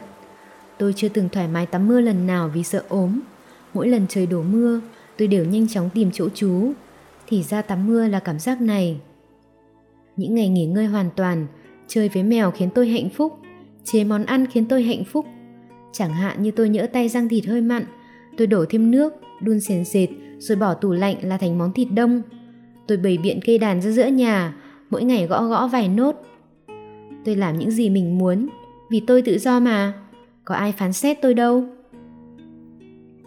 Tôi 0.78 0.94
chưa 0.94 1.10
từng 1.10 1.30
thoải 1.30 1.48
mái 1.48 1.66
tắm 1.66 1.88
mưa 1.88 2.02
lần 2.02 2.28
nào 2.28 2.52
vì 2.54 2.64
sợ 2.64 2.84
ốm. 2.90 3.20
Mỗi 3.74 3.88
lần 3.88 4.06
trời 4.10 4.26
đổ 4.26 4.42
mưa, 4.42 4.82
tôi 5.18 5.28
đều 5.28 5.46
nhanh 5.46 5.68
chóng 5.68 5.90
tìm 5.94 6.10
chỗ 6.14 6.30
trú. 6.30 6.72
Thì 7.28 7.44
ra 7.44 7.62
tắm 7.62 7.88
mưa 7.88 8.08
là 8.08 8.20
cảm 8.20 8.40
giác 8.40 8.62
này. 8.62 9.00
Những 10.16 10.36
ngày 10.36 10.50
nghỉ 10.50 10.66
ngơi 10.66 10.86
hoàn 10.86 11.10
toàn, 11.16 11.48
chơi 11.88 12.10
với 12.10 12.24
mèo 12.24 12.52
khiến 12.52 12.70
tôi 12.76 12.88
hạnh 12.88 13.10
phúc, 13.10 13.40
chế 13.84 14.04
món 14.04 14.26
ăn 14.26 14.46
khiến 14.46 14.66
tôi 14.66 14.84
hạnh 14.84 15.04
phúc. 15.04 15.26
Chẳng 15.94 16.13
hạn 16.13 16.44
như 16.44 16.51
tôi 16.51 16.69
nhỡ 16.69 16.88
tay 16.94 17.10
rang 17.10 17.30
thịt 17.30 17.45
hơi 17.45 17.62
mặn, 17.62 17.86
tôi 18.38 18.48
đổ 18.48 18.66
thêm 18.69 18.92
nước, 18.92 19.13
đun 19.42 19.60
sền 19.60 19.86
sệt 19.86 20.10
rồi 20.40 20.57
bỏ 20.57 20.74
tủ 20.74 20.92
lạnh 20.92 21.16
là 21.22 21.38
thành 21.38 21.57
món 21.57 21.74
thịt 21.74 21.88
đông. 21.94 22.22
Tôi 22.88 22.98
bày 22.98 23.18
biện 23.18 23.40
cây 23.45 23.57
đàn 23.57 23.81
ra 23.81 23.92
giữa 23.92 24.07
nhà, 24.07 24.56
mỗi 24.90 25.04
ngày 25.04 25.28
gõ 25.28 25.48
gõ 25.48 25.68
vài 25.68 25.90
nốt. 25.90 26.16
Tôi 27.25 27.36
làm 27.36 27.60
những 27.60 27.72
gì 27.72 27.90
mình 27.90 28.18
muốn, 28.18 28.50
vì 28.91 29.01
tôi 29.08 29.22
tự 29.22 29.38
do 29.38 29.60
mà, 29.60 29.94
có 30.46 30.56
ai 30.56 30.72
phán 30.72 30.94
xét 30.94 31.18
tôi 31.22 31.34
đâu. 31.34 31.65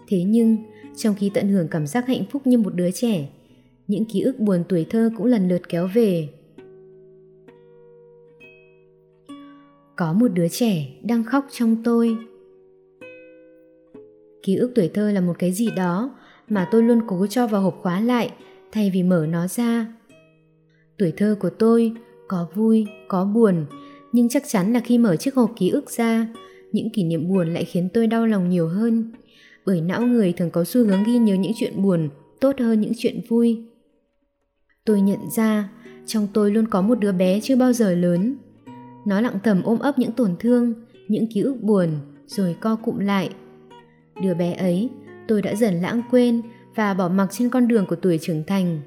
Thế 0.09 0.23
nhưng, 0.27 0.57
trong 0.97 1.15
khi 1.15 1.31
tận 1.35 1.49
hưởng 1.49 1.69
cảm 1.69 1.87
giác 1.87 2.07
hạnh 2.07 2.25
phúc 2.31 2.47
như 2.47 2.59
một 2.59 2.75
đứa 2.75 2.91
trẻ, 2.91 3.29
những 3.89 4.05
ký 4.05 4.21
ức 4.21 4.41
buồn 4.41 4.65
tuổi 4.69 4.87
thơ 4.91 5.11
cũng 5.17 5.27
lần 5.27 5.49
lượt 5.49 5.69
kéo 5.69 5.89
về. 5.95 6.29
có 9.97 10.13
một 10.13 10.29
đứa 10.29 10.49
trẻ 10.49 10.87
đang 11.03 11.25
khóc 11.25 11.47
trong 11.51 11.83
tôi 11.85 12.17
ký 14.47 14.57
ức 14.57 14.73
tuổi 14.75 14.89
thơ 14.95 15.11
là 15.11 15.21
một 15.21 15.37
cái 15.39 15.53
gì 15.53 15.69
đó 15.77 16.11
mà 16.49 16.69
tôi 16.71 16.83
luôn 16.83 17.01
cố 17.07 17.27
cho 17.27 17.47
vào 17.47 17.63
hộp 17.63 17.79
khóa 17.83 18.01
lại 18.01 18.31
thay 18.73 18.91
vì 18.95 19.03
mở 19.03 19.27
nó 19.29 19.47
ra. 19.47 19.87
Tuổi 20.99 21.13
thơ 21.17 21.37
của 21.41 21.51
tôi 21.51 21.93
có 22.29 22.49
vui 22.55 22.87
có 23.09 23.25
buồn 23.25 23.67
nhưng 24.13 24.29
chắc 24.29 24.43
chắn 24.49 24.73
là 24.73 24.81
khi 24.81 24.99
mở 24.99 25.17
chiếc 25.17 25.35
hộp 25.35 25.53
ký 25.57 25.71
ức 25.71 25.91
ra 25.91 26.27
những 26.73 26.91
kỷ 26.91 27.05
niệm 27.05 27.29
buồn 27.29 27.55
lại 27.55 27.65
khiến 27.65 27.89
tôi 27.95 28.07
đau 28.07 28.27
lòng 28.27 28.49
nhiều 28.49 28.69
hơn. 28.69 29.13
Bởi 29.67 29.81
não 29.81 30.03
người 30.03 30.33
thường 30.33 30.51
có 30.51 30.65
xu 30.65 30.85
hướng 30.85 31.05
ghi 31.05 31.19
nhớ 31.19 31.35
những 31.35 31.53
chuyện 31.57 31.83
buồn 31.83 32.09
tốt 32.41 32.53
hơn 32.59 32.81
những 32.81 32.93
chuyện 32.97 33.21
vui. 33.29 33.65
Tôi 34.85 35.01
nhận 35.01 35.31
ra 35.31 35.69
trong 36.07 36.29
tôi 36.33 36.51
luôn 36.51 36.67
có 36.67 36.83
một 36.83 36.95
đứa 37.01 37.13
bé 37.13 37.41
chưa 37.41 37.57
bao 37.57 37.73
giờ 37.73 37.95
lớn. 37.95 38.37
Nó 39.07 39.21
lặng 39.21 39.39
thầm 39.45 39.63
ôm 39.63 39.79
ấp 39.79 39.99
những 39.99 40.13
tổn 40.13 40.37
thương, 40.39 40.75
những 41.09 41.27
ký 41.27 41.41
ức 41.41 41.57
buồn, 41.63 41.89
rồi 42.27 42.57
co 42.61 42.77
cụm 42.77 42.99
lại. 42.99 43.31
Đứa 44.23 44.35
bé 44.35 44.53
ấy, 44.53 44.91
tôi 45.29 45.43
đã 45.43 45.55
dần 45.55 45.75
lãng 45.75 46.03
quên 46.11 46.43
và 46.75 46.95
bỏ 46.95 47.09
mặc 47.09 47.29
trên 47.31 47.49
con 47.49 47.69
đường 47.69 47.87
của 47.87 47.97
tuổi 47.97 48.19
trưởng 48.19 48.45
thành. 48.47 48.81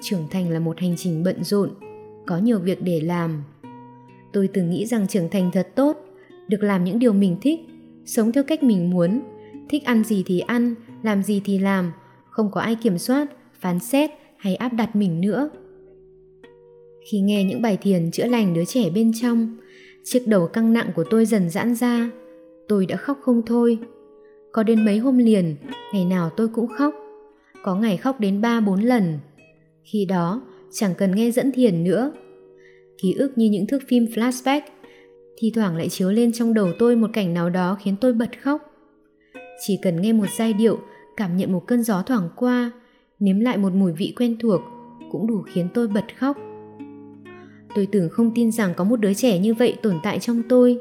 Trưởng 0.00 0.28
thành 0.30 0.50
là 0.50 0.58
một 0.58 0.80
hành 0.80 0.94
trình 0.96 1.22
bận 1.22 1.44
rộn, 1.44 1.70
có 2.26 2.38
nhiều 2.38 2.58
việc 2.58 2.82
để 2.82 3.00
làm. 3.00 3.42
Tôi 4.32 4.48
từng 4.48 4.70
nghĩ 4.70 4.86
rằng 4.86 5.08
trưởng 5.08 5.28
thành 5.28 5.50
thật 5.52 5.68
tốt, 5.74 5.96
được 6.48 6.62
làm 6.62 6.84
những 6.84 6.98
điều 6.98 7.12
mình 7.12 7.36
thích, 7.42 7.60
sống 8.04 8.32
theo 8.32 8.44
cách 8.44 8.62
mình 8.62 8.90
muốn, 8.90 9.20
thích 9.68 9.84
ăn 9.84 10.04
gì 10.04 10.22
thì 10.26 10.40
ăn, 10.40 10.74
làm 11.02 11.22
gì 11.22 11.42
thì 11.44 11.58
làm, 11.58 11.92
không 12.30 12.50
có 12.50 12.60
ai 12.60 12.74
kiểm 12.74 12.98
soát, 12.98 13.26
phán 13.60 13.78
xét 13.78 14.10
hay 14.36 14.56
áp 14.56 14.68
đặt 14.68 14.96
mình 14.96 15.20
nữa. 15.20 15.50
Khi 17.10 17.20
nghe 17.20 17.44
những 17.44 17.62
bài 17.62 17.78
thiền 17.82 18.10
chữa 18.10 18.26
lành 18.26 18.54
đứa 18.54 18.64
trẻ 18.64 18.90
bên 18.90 19.12
trong, 19.20 19.56
chiếc 20.04 20.26
đầu 20.26 20.46
căng 20.46 20.72
nặng 20.72 20.90
của 20.94 21.04
tôi 21.10 21.26
dần 21.26 21.50
giãn 21.50 21.74
ra. 21.74 22.10
Tôi 22.68 22.86
đã 22.86 22.96
khóc 22.96 23.18
không 23.22 23.42
thôi. 23.46 23.78
Có 24.52 24.62
đến 24.62 24.84
mấy 24.84 24.98
hôm 24.98 25.18
liền, 25.18 25.56
ngày 25.92 26.04
nào 26.04 26.30
tôi 26.36 26.48
cũng 26.48 26.68
khóc. 26.68 26.94
Có 27.64 27.74
ngày 27.74 27.96
khóc 27.96 28.20
đến 28.20 28.40
3-4 28.40 28.84
lần. 28.84 29.18
Khi 29.82 30.04
đó, 30.04 30.42
chẳng 30.72 30.94
cần 30.98 31.14
nghe 31.16 31.30
dẫn 31.30 31.52
thiền 31.52 31.84
nữa. 31.84 32.12
Ký 33.02 33.12
ức 33.12 33.38
như 33.38 33.50
những 33.50 33.66
thước 33.66 33.82
phim 33.88 34.04
flashback, 34.04 34.60
thi 35.36 35.52
thoảng 35.54 35.76
lại 35.76 35.88
chiếu 35.88 36.10
lên 36.10 36.32
trong 36.32 36.54
đầu 36.54 36.68
tôi 36.78 36.96
một 36.96 37.10
cảnh 37.12 37.34
nào 37.34 37.50
đó 37.50 37.78
khiến 37.82 37.96
tôi 38.00 38.12
bật 38.12 38.42
khóc. 38.42 38.62
Chỉ 39.66 39.78
cần 39.82 40.00
nghe 40.00 40.12
một 40.12 40.26
giai 40.38 40.52
điệu, 40.52 40.78
cảm 41.16 41.36
nhận 41.36 41.52
một 41.52 41.66
cơn 41.66 41.82
gió 41.82 42.02
thoảng 42.02 42.28
qua, 42.36 42.70
nếm 43.18 43.40
lại 43.40 43.58
một 43.58 43.72
mùi 43.72 43.92
vị 43.92 44.14
quen 44.16 44.36
thuộc 44.40 44.60
cũng 45.10 45.26
đủ 45.26 45.42
khiến 45.42 45.68
tôi 45.74 45.88
bật 45.88 46.04
khóc. 46.18 46.36
Tôi 47.74 47.86
tưởng 47.92 48.08
không 48.10 48.32
tin 48.34 48.52
rằng 48.52 48.74
có 48.76 48.84
một 48.84 49.00
đứa 49.00 49.14
trẻ 49.14 49.38
như 49.38 49.54
vậy 49.54 49.74
tồn 49.82 49.94
tại 50.02 50.18
trong 50.18 50.42
tôi. 50.48 50.78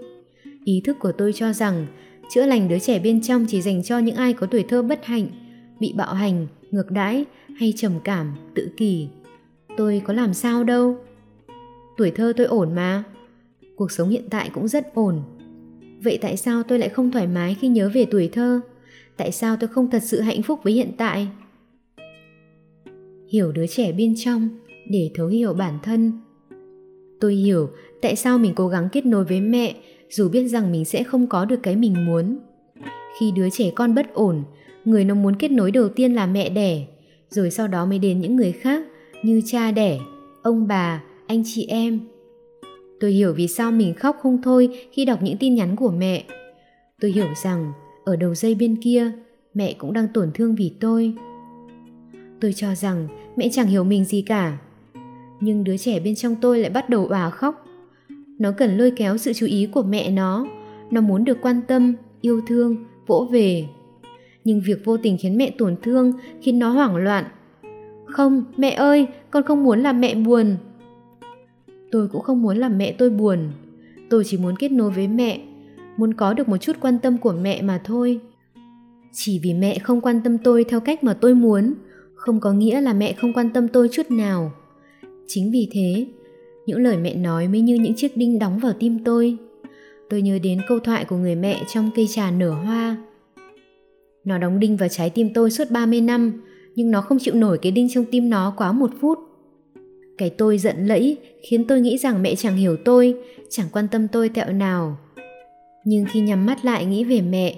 Ý 0.66 0.82
thức 0.86 0.98
của 1.00 1.12
tôi 1.12 1.34
cho 1.34 1.54
rằng 1.54 1.88
chữa 2.34 2.46
lành 2.46 2.68
đứa 2.68 2.80
trẻ 2.80 3.00
bên 3.00 3.22
trong 3.22 3.46
chỉ 3.50 3.62
dành 3.62 3.84
cho 3.84 4.00
những 4.00 4.16
ai 4.16 4.34
có 4.34 4.48
tuổi 4.48 4.64
thơ 4.64 4.82
bất 4.82 5.06
hạnh, 5.06 5.28
bị 5.80 5.94
bạo 5.98 6.14
hành, 6.14 6.48
ngược 6.72 6.92
đãi 6.92 7.26
hay 7.56 7.74
trầm 7.78 7.92
cảm, 8.04 8.36
tự 8.56 8.70
kỷ. 8.78 9.08
Tôi 9.78 10.02
có 10.06 10.14
làm 10.14 10.34
sao 10.34 10.64
đâu. 10.64 10.98
Tuổi 11.98 12.12
thơ 12.12 12.34
tôi 12.38 12.48
ổn 12.48 12.76
mà. 12.76 13.04
Cuộc 13.76 13.92
sống 13.92 14.10
hiện 14.10 14.24
tại 14.30 14.50
cũng 14.54 14.68
rất 14.68 14.94
ổn. 14.94 15.22
Vậy 16.04 16.18
tại 16.22 16.38
sao 16.38 16.64
tôi 16.64 16.80
lại 16.80 16.90
không 16.90 17.12
thoải 17.12 17.28
mái 17.28 17.56
khi 17.60 17.68
nhớ 17.68 17.92
về 17.94 18.06
tuổi 18.12 18.30
thơ? 18.34 18.62
Tại 19.18 19.32
sao 19.32 19.58
tôi 19.60 19.68
không 19.68 19.90
thật 19.90 20.04
sự 20.04 20.22
hạnh 20.22 20.42
phúc 20.42 20.60
với 20.64 20.74
hiện 20.74 20.92
tại? 20.98 21.28
Hiểu 23.32 23.52
đứa 23.52 23.68
trẻ 23.68 23.92
bên 23.92 24.14
trong 24.18 24.50
để 24.90 25.12
thấu 25.16 25.28
hiểu 25.28 25.54
bản 25.54 25.80
thân. 25.84 26.12
Tôi 27.20 27.36
hiểu 27.36 27.70
tại 28.02 28.16
sao 28.16 28.38
mình 28.38 28.54
cố 28.56 28.68
gắng 28.68 28.90
kết 28.92 29.06
nối 29.06 29.26
với 29.26 29.42
mẹ 29.42 29.76
dù 30.12 30.30
biết 30.30 30.48
rằng 30.48 30.72
mình 30.72 30.86
sẽ 30.86 31.03
không 31.03 31.27
có 31.27 31.46
được 31.46 31.60
cái 31.63 31.75
mình 31.75 32.06
muốn. 32.06 32.38
Khi 33.20 33.32
đứa 33.36 33.50
trẻ 33.50 33.72
con 33.75 33.96
bất 33.96 34.13
ổn, 34.13 34.44
người 34.86 35.06
nó 35.06 35.15
muốn 35.15 35.36
kết 35.36 35.51
nối 35.51 35.72
đầu 35.72 35.89
tiên 35.89 36.13
là 36.13 36.25
mẹ 36.25 36.50
đẻ, 36.50 36.86
rồi 37.30 37.51
sau 37.51 37.68
đó 37.68 37.86
mới 37.86 38.00
đến 38.00 38.22
những 38.22 38.36
người 38.36 38.51
khác 38.51 38.84
như 39.24 39.41
cha 39.46 39.72
đẻ, 39.72 40.00
ông 40.44 40.68
bà, 40.68 41.03
anh 41.27 41.44
chị 41.46 41.65
em. 41.65 42.00
Tôi 43.00 43.12
hiểu 43.12 43.34
vì 43.34 43.48
sao 43.48 43.72
mình 43.72 43.94
khóc 43.94 44.18
không 44.22 44.41
thôi 44.41 44.88
khi 44.91 45.06
đọc 45.06 45.24
những 45.24 45.38
tin 45.38 45.56
nhắn 45.56 45.75
của 45.75 45.91
mẹ. 45.91 46.24
Tôi 47.00 47.12
hiểu 47.12 47.27
rằng 47.44 47.72
ở 48.06 48.15
đầu 48.15 48.36
dây 48.36 48.56
bên 48.56 48.75
kia, 48.82 49.12
mẹ 49.53 49.74
cũng 49.74 49.94
đang 49.94 50.08
tổn 50.13 50.32
thương 50.34 50.56
vì 50.56 50.72
tôi. 50.80 51.13
Tôi 52.41 52.53
cho 52.53 52.75
rằng 52.75 53.08
mẹ 53.36 53.50
chẳng 53.51 53.68
hiểu 53.68 53.84
mình 53.84 54.06
gì 54.06 54.22
cả. 54.22 54.58
Nhưng 55.39 55.63
đứa 55.63 55.77
trẻ 55.77 56.00
bên 56.00 56.15
trong 56.15 56.36
tôi 56.41 56.60
lại 56.60 56.70
bắt 56.70 56.89
đầu 56.89 57.08
òa 57.08 57.30
khóc. 57.30 57.65
Nó 58.41 58.51
cần 58.51 58.77
lôi 58.77 58.91
kéo 58.91 59.17
sự 59.17 59.33
chú 59.33 59.45
ý 59.45 59.67
của 59.71 59.83
mẹ 59.83 60.12
nó. 60.12 60.48
Nó 60.91 61.01
muốn 61.01 61.24
được 61.24 61.38
quan 61.41 61.62
tâm, 61.67 61.93
yêu 62.21 62.41
thương, 62.48 62.75
vỗ 63.07 63.27
về. 63.31 63.65
Nhưng 64.43 64.62
việc 64.62 64.86
vô 64.86 64.98
tình 64.98 65.17
khiến 65.19 65.38
mẹ 65.38 65.51
tổn 65.57 65.75
thương 65.81 66.13
khiến 66.41 66.60
nó 66.60 66.69
hoảng 66.69 66.95
loạn. 66.95 67.25
Không, 68.05 68.43
mẹ 68.57 68.71
ơi, 68.71 69.07
con 69.31 69.43
không 69.43 69.63
muốn 69.63 69.79
làm 69.79 70.01
mẹ 70.01 70.15
buồn. 70.15 70.55
Tôi 71.91 72.07
cũng 72.07 72.21
không 72.21 72.41
muốn 72.41 72.57
làm 72.57 72.77
mẹ 72.77 72.91
tôi 72.91 73.10
buồn. 73.10 73.51
Tôi 74.10 74.24
chỉ 74.25 74.38
muốn 74.38 74.55
kết 74.55 74.71
nối 74.71 74.91
với 74.91 75.07
mẹ, 75.07 75.41
muốn 75.98 76.13
có 76.13 76.33
được 76.33 76.50
một 76.50 76.57
chút 76.57 76.75
quan 76.81 77.00
tâm 77.00 77.17
của 77.17 77.33
mẹ 77.41 77.62
mà 77.62 77.81
thôi. 77.83 78.19
Chỉ 79.12 79.39
vì 79.43 79.53
mẹ 79.53 79.79
không 79.79 80.01
quan 80.01 80.21
tâm 80.24 80.38
tôi 80.38 80.63
theo 80.63 80.79
cách 80.79 81.03
mà 81.03 81.13
tôi 81.13 81.36
muốn, 81.36 81.74
không 82.15 82.39
có 82.39 82.53
nghĩa 82.53 82.81
là 82.81 82.93
mẹ 82.93 83.13
không 83.13 83.33
quan 83.33 83.50
tâm 83.50 83.67
tôi 83.67 83.89
chút 83.91 84.12
nào. 84.12 84.51
Chính 85.27 85.51
vì 85.51 85.67
thế, 85.71 86.05
những 86.65 86.80
lời 86.80 86.98
mẹ 86.98 87.15
nói 87.15 87.48
mới 87.48 87.62
như 87.62 87.75
những 87.75 87.96
chiếc 87.96 88.18
đinh 88.18 88.39
đóng 88.39 88.60
vào 88.60 88.74
tim 88.80 89.03
tôi. 89.03 89.38
Tôi 90.10 90.22
nhớ 90.22 90.39
đến 90.44 90.62
câu 90.68 90.80
thoại 90.80 91.06
của 91.06 91.15
người 91.15 91.36
mẹ 91.36 91.63
trong 91.68 91.89
cây 91.96 92.08
trà 92.08 92.32
nở 92.32 92.51
hoa. 92.51 92.98
Nó 94.24 94.38
đóng 94.38 94.60
đinh 94.60 94.77
vào 94.77 94.89
trái 94.89 95.10
tim 95.10 95.34
tôi 95.34 95.51
suốt 95.51 95.72
30 95.72 96.01
năm, 96.01 96.41
nhưng 96.75 96.91
nó 96.91 97.01
không 97.01 97.20
chịu 97.20 97.34
nổi 97.36 97.58
cái 97.58 97.72
đinh 97.72 97.89
trong 97.89 98.06
tim 98.12 98.30
nó 98.30 98.53
quá 98.58 98.72
một 98.72 98.91
phút. 99.01 99.20
Cái 100.18 100.30
tôi 100.30 100.58
giận 100.58 100.86
lẫy 100.88 101.18
khiến 101.50 101.68
tôi 101.68 101.82
nghĩ 101.82 101.98
rằng 101.98 102.22
mẹ 102.22 102.36
chẳng 102.36 102.56
hiểu 102.56 102.77
tôi, 102.86 103.15
chẳng 103.50 103.68
quan 103.72 103.88
tâm 103.91 104.08
tôi 104.08 104.30
tẹo 104.30 104.53
nào. 104.53 104.98
Nhưng 105.86 106.06
khi 106.12 106.20
nhắm 106.20 106.46
mắt 106.46 106.65
lại 106.65 106.86
nghĩ 106.86 107.03
về 107.03 107.22
mẹ, 107.22 107.56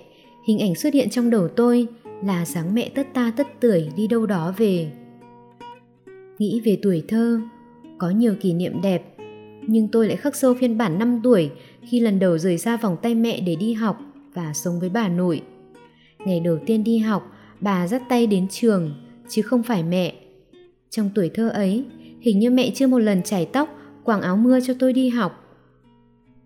hình 0.47 0.59
ảnh 0.59 0.75
xuất 0.75 0.93
hiện 0.93 1.09
trong 1.09 1.29
đầu 1.29 1.47
tôi 1.47 1.87
là 2.23 2.45
dáng 2.45 2.75
mẹ 2.75 2.89
tất 2.95 3.07
ta 3.13 3.33
tất 3.37 3.47
tưởi 3.59 3.89
đi 3.95 4.07
đâu 4.07 4.25
đó 4.25 4.53
về. 4.57 4.91
Nghĩ 6.39 6.61
về 6.65 6.77
tuổi 6.81 7.03
thơ, 7.07 7.39
có 8.03 8.09
nhiều 8.09 8.35
kỷ 8.41 8.53
niệm 8.53 8.81
đẹp, 8.81 9.03
nhưng 9.67 9.87
tôi 9.87 10.07
lại 10.07 10.17
khắc 10.17 10.35
sâu 10.35 10.53
phiên 10.53 10.77
bản 10.77 10.99
5 10.99 11.19
tuổi 11.23 11.51
khi 11.81 11.99
lần 11.99 12.19
đầu 12.19 12.37
rời 12.37 12.57
xa 12.57 12.77
vòng 12.77 12.97
tay 13.01 13.15
mẹ 13.15 13.39
để 13.39 13.55
đi 13.55 13.73
học 13.73 13.99
và 14.33 14.53
sống 14.53 14.79
với 14.79 14.89
bà 14.89 15.09
nội. 15.09 15.41
Ngày 16.25 16.39
đầu 16.39 16.59
tiên 16.65 16.83
đi 16.83 16.97
học, 16.97 17.31
bà 17.59 17.87
dắt 17.87 18.01
tay 18.09 18.27
đến 18.27 18.47
trường, 18.47 18.91
chứ 19.29 19.41
không 19.41 19.63
phải 19.63 19.83
mẹ. 19.83 20.13
Trong 20.89 21.09
tuổi 21.15 21.29
thơ 21.29 21.49
ấy, 21.49 21.85
hình 22.21 22.39
như 22.39 22.49
mẹ 22.49 22.71
chưa 22.75 22.87
một 22.87 22.99
lần 22.99 23.23
chải 23.23 23.45
tóc, 23.45 23.69
quàng 24.03 24.21
áo 24.21 24.37
mưa 24.37 24.59
cho 24.67 24.73
tôi 24.79 24.93
đi 24.93 25.09
học. 25.09 25.59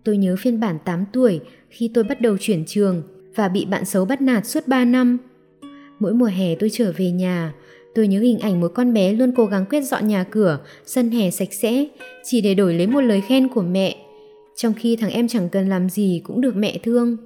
Tôi 0.04 0.16
nhớ 0.16 0.36
phiên 0.38 0.60
bản 0.60 0.78
8 0.84 1.04
tuổi 1.12 1.40
khi 1.68 1.90
tôi 1.94 2.04
bắt 2.04 2.20
đầu 2.20 2.36
chuyển 2.40 2.64
trường 2.66 3.02
và 3.34 3.48
bị 3.48 3.64
bạn 3.64 3.84
xấu 3.84 4.04
bắt 4.04 4.22
nạt 4.22 4.46
suốt 4.46 4.68
3 4.68 4.84
năm. 4.84 5.18
Mỗi 5.98 6.14
mùa 6.14 6.26
hè 6.26 6.54
tôi 6.54 6.70
trở 6.72 6.92
về 6.96 7.10
nhà, 7.10 7.54
tôi 7.98 8.08
nhớ 8.08 8.20
hình 8.20 8.38
ảnh 8.38 8.60
một 8.60 8.68
con 8.74 8.92
bé 8.92 9.12
luôn 9.12 9.32
cố 9.36 9.46
gắng 9.46 9.64
quét 9.70 9.80
dọn 9.80 10.08
nhà 10.08 10.24
cửa, 10.24 10.58
sân 10.86 11.10
hè 11.10 11.30
sạch 11.30 11.52
sẽ, 11.52 11.86
chỉ 12.24 12.40
để 12.40 12.54
đổi 12.54 12.74
lấy 12.74 12.86
một 12.86 13.00
lời 13.00 13.20
khen 13.20 13.48
của 13.48 13.62
mẹ, 13.62 13.96
trong 14.56 14.74
khi 14.74 14.96
thằng 14.96 15.10
em 15.10 15.28
chẳng 15.28 15.48
cần 15.48 15.68
làm 15.68 15.88
gì 15.88 16.20
cũng 16.24 16.40
được 16.40 16.56
mẹ 16.56 16.78
thương. 16.82 17.16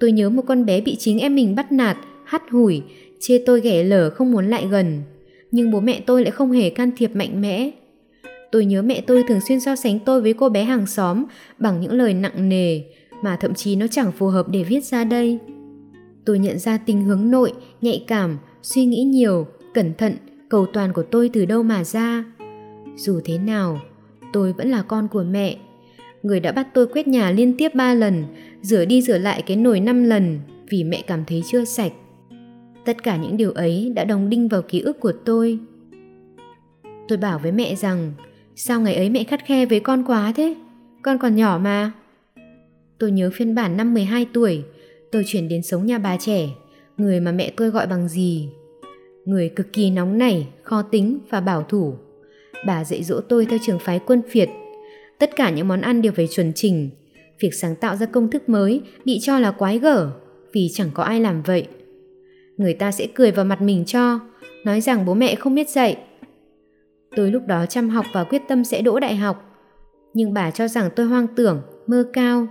Tôi 0.00 0.12
nhớ 0.12 0.30
một 0.30 0.42
con 0.46 0.66
bé 0.66 0.80
bị 0.80 0.96
chính 0.96 1.18
em 1.18 1.34
mình 1.34 1.54
bắt 1.54 1.72
nạt, 1.72 1.96
hắt 2.24 2.42
hủi, 2.50 2.82
chê 3.20 3.42
tôi 3.46 3.60
ghẻ 3.60 3.82
lở 3.82 4.10
không 4.10 4.32
muốn 4.32 4.50
lại 4.50 4.66
gần. 4.70 5.02
Nhưng 5.50 5.70
bố 5.70 5.80
mẹ 5.80 6.00
tôi 6.06 6.22
lại 6.22 6.30
không 6.30 6.52
hề 6.52 6.70
can 6.70 6.90
thiệp 6.96 7.10
mạnh 7.16 7.40
mẽ. 7.40 7.70
Tôi 8.52 8.64
nhớ 8.64 8.82
mẹ 8.82 9.00
tôi 9.00 9.22
thường 9.28 9.40
xuyên 9.48 9.60
so 9.60 9.76
sánh 9.76 9.98
tôi 9.98 10.22
với 10.22 10.32
cô 10.32 10.48
bé 10.48 10.64
hàng 10.64 10.86
xóm 10.86 11.24
bằng 11.58 11.80
những 11.80 11.92
lời 11.92 12.14
nặng 12.14 12.48
nề 12.48 12.80
mà 13.22 13.36
thậm 13.36 13.54
chí 13.54 13.76
nó 13.76 13.86
chẳng 13.90 14.12
phù 14.12 14.26
hợp 14.26 14.48
để 14.48 14.62
viết 14.62 14.84
ra 14.84 15.04
đây. 15.04 15.38
Tôi 16.24 16.38
nhận 16.38 16.58
ra 16.58 16.78
tình 16.78 17.04
hướng 17.04 17.30
nội, 17.30 17.52
nhạy 17.80 18.04
cảm, 18.06 18.38
suy 18.62 18.84
nghĩ 18.84 19.02
nhiều, 19.02 19.46
cẩn 19.74 19.94
thận, 19.94 20.16
cầu 20.48 20.66
toàn 20.66 20.92
của 20.92 21.02
tôi 21.02 21.30
từ 21.32 21.44
đâu 21.44 21.62
mà 21.62 21.84
ra. 21.84 22.24
Dù 22.96 23.20
thế 23.24 23.38
nào, 23.38 23.80
tôi 24.32 24.52
vẫn 24.52 24.70
là 24.70 24.82
con 24.82 25.08
của 25.08 25.22
mẹ. 25.22 25.56
Người 26.22 26.40
đã 26.40 26.52
bắt 26.52 26.68
tôi 26.74 26.86
quét 26.86 27.08
nhà 27.08 27.30
liên 27.30 27.54
tiếp 27.58 27.74
3 27.74 27.94
lần, 27.94 28.24
rửa 28.62 28.84
đi 28.84 29.02
rửa 29.02 29.18
lại 29.18 29.42
cái 29.42 29.56
nồi 29.56 29.80
5 29.80 30.04
lần 30.04 30.38
vì 30.68 30.84
mẹ 30.84 31.02
cảm 31.06 31.24
thấy 31.24 31.42
chưa 31.46 31.64
sạch. 31.64 31.92
Tất 32.84 33.02
cả 33.02 33.16
những 33.16 33.36
điều 33.36 33.52
ấy 33.52 33.92
đã 33.94 34.04
đóng 34.04 34.30
đinh 34.30 34.48
vào 34.48 34.62
ký 34.62 34.80
ức 34.80 35.00
của 35.00 35.12
tôi. 35.24 35.58
Tôi 37.08 37.18
bảo 37.18 37.38
với 37.38 37.52
mẹ 37.52 37.74
rằng, 37.74 38.12
sao 38.56 38.80
ngày 38.80 38.94
ấy 38.94 39.10
mẹ 39.10 39.24
khắt 39.24 39.44
khe 39.44 39.66
với 39.66 39.80
con 39.80 40.04
quá 40.06 40.32
thế? 40.36 40.54
Con 41.02 41.18
còn 41.18 41.36
nhỏ 41.36 41.58
mà. 41.62 41.92
Tôi 42.98 43.10
nhớ 43.10 43.30
phiên 43.34 43.54
bản 43.54 43.76
năm 43.76 43.94
12 43.94 44.26
tuổi, 44.32 44.62
tôi 45.12 45.22
chuyển 45.26 45.48
đến 45.48 45.62
sống 45.62 45.86
nhà 45.86 45.98
bà 45.98 46.16
trẻ, 46.16 46.48
người 46.96 47.20
mà 47.20 47.32
mẹ 47.32 47.52
tôi 47.56 47.70
gọi 47.70 47.86
bằng 47.86 48.08
gì. 48.08 48.48
Người 49.28 49.48
cực 49.48 49.72
kỳ 49.72 49.90
nóng 49.90 50.18
nảy, 50.18 50.48
khó 50.62 50.82
tính 50.82 51.18
và 51.30 51.40
bảo 51.40 51.62
thủ. 51.62 51.94
Bà 52.66 52.84
dạy 52.84 53.02
dỗ 53.02 53.20
tôi 53.20 53.46
theo 53.46 53.58
trường 53.62 53.78
phái 53.78 54.00
quân 54.06 54.22
phiệt. 54.28 54.48
Tất 55.18 55.36
cả 55.36 55.50
những 55.50 55.68
món 55.68 55.80
ăn 55.80 56.02
đều 56.02 56.12
phải 56.12 56.26
chuẩn 56.26 56.52
chỉnh. 56.54 56.90
Việc 57.40 57.54
sáng 57.54 57.76
tạo 57.76 57.96
ra 57.96 58.06
công 58.06 58.30
thức 58.30 58.48
mới 58.48 58.80
bị 59.04 59.18
cho 59.22 59.38
là 59.38 59.50
quái 59.50 59.78
gở 59.78 60.10
vì 60.52 60.68
chẳng 60.72 60.90
có 60.94 61.02
ai 61.02 61.20
làm 61.20 61.42
vậy. 61.42 61.66
Người 62.56 62.74
ta 62.74 62.92
sẽ 62.92 63.06
cười 63.14 63.30
vào 63.30 63.44
mặt 63.44 63.62
mình 63.62 63.84
cho, 63.84 64.20
nói 64.64 64.80
rằng 64.80 65.06
bố 65.06 65.14
mẹ 65.14 65.34
không 65.34 65.54
biết 65.54 65.68
dạy. 65.68 65.96
Tôi 67.16 67.30
lúc 67.30 67.46
đó 67.46 67.66
chăm 67.66 67.88
học 67.88 68.06
và 68.12 68.24
quyết 68.24 68.42
tâm 68.48 68.64
sẽ 68.64 68.82
đỗ 68.82 69.00
đại 69.00 69.16
học. 69.16 69.44
Nhưng 70.14 70.34
bà 70.34 70.50
cho 70.50 70.68
rằng 70.68 70.90
tôi 70.96 71.06
hoang 71.06 71.26
tưởng, 71.36 71.62
mơ 71.86 72.04
cao 72.12 72.46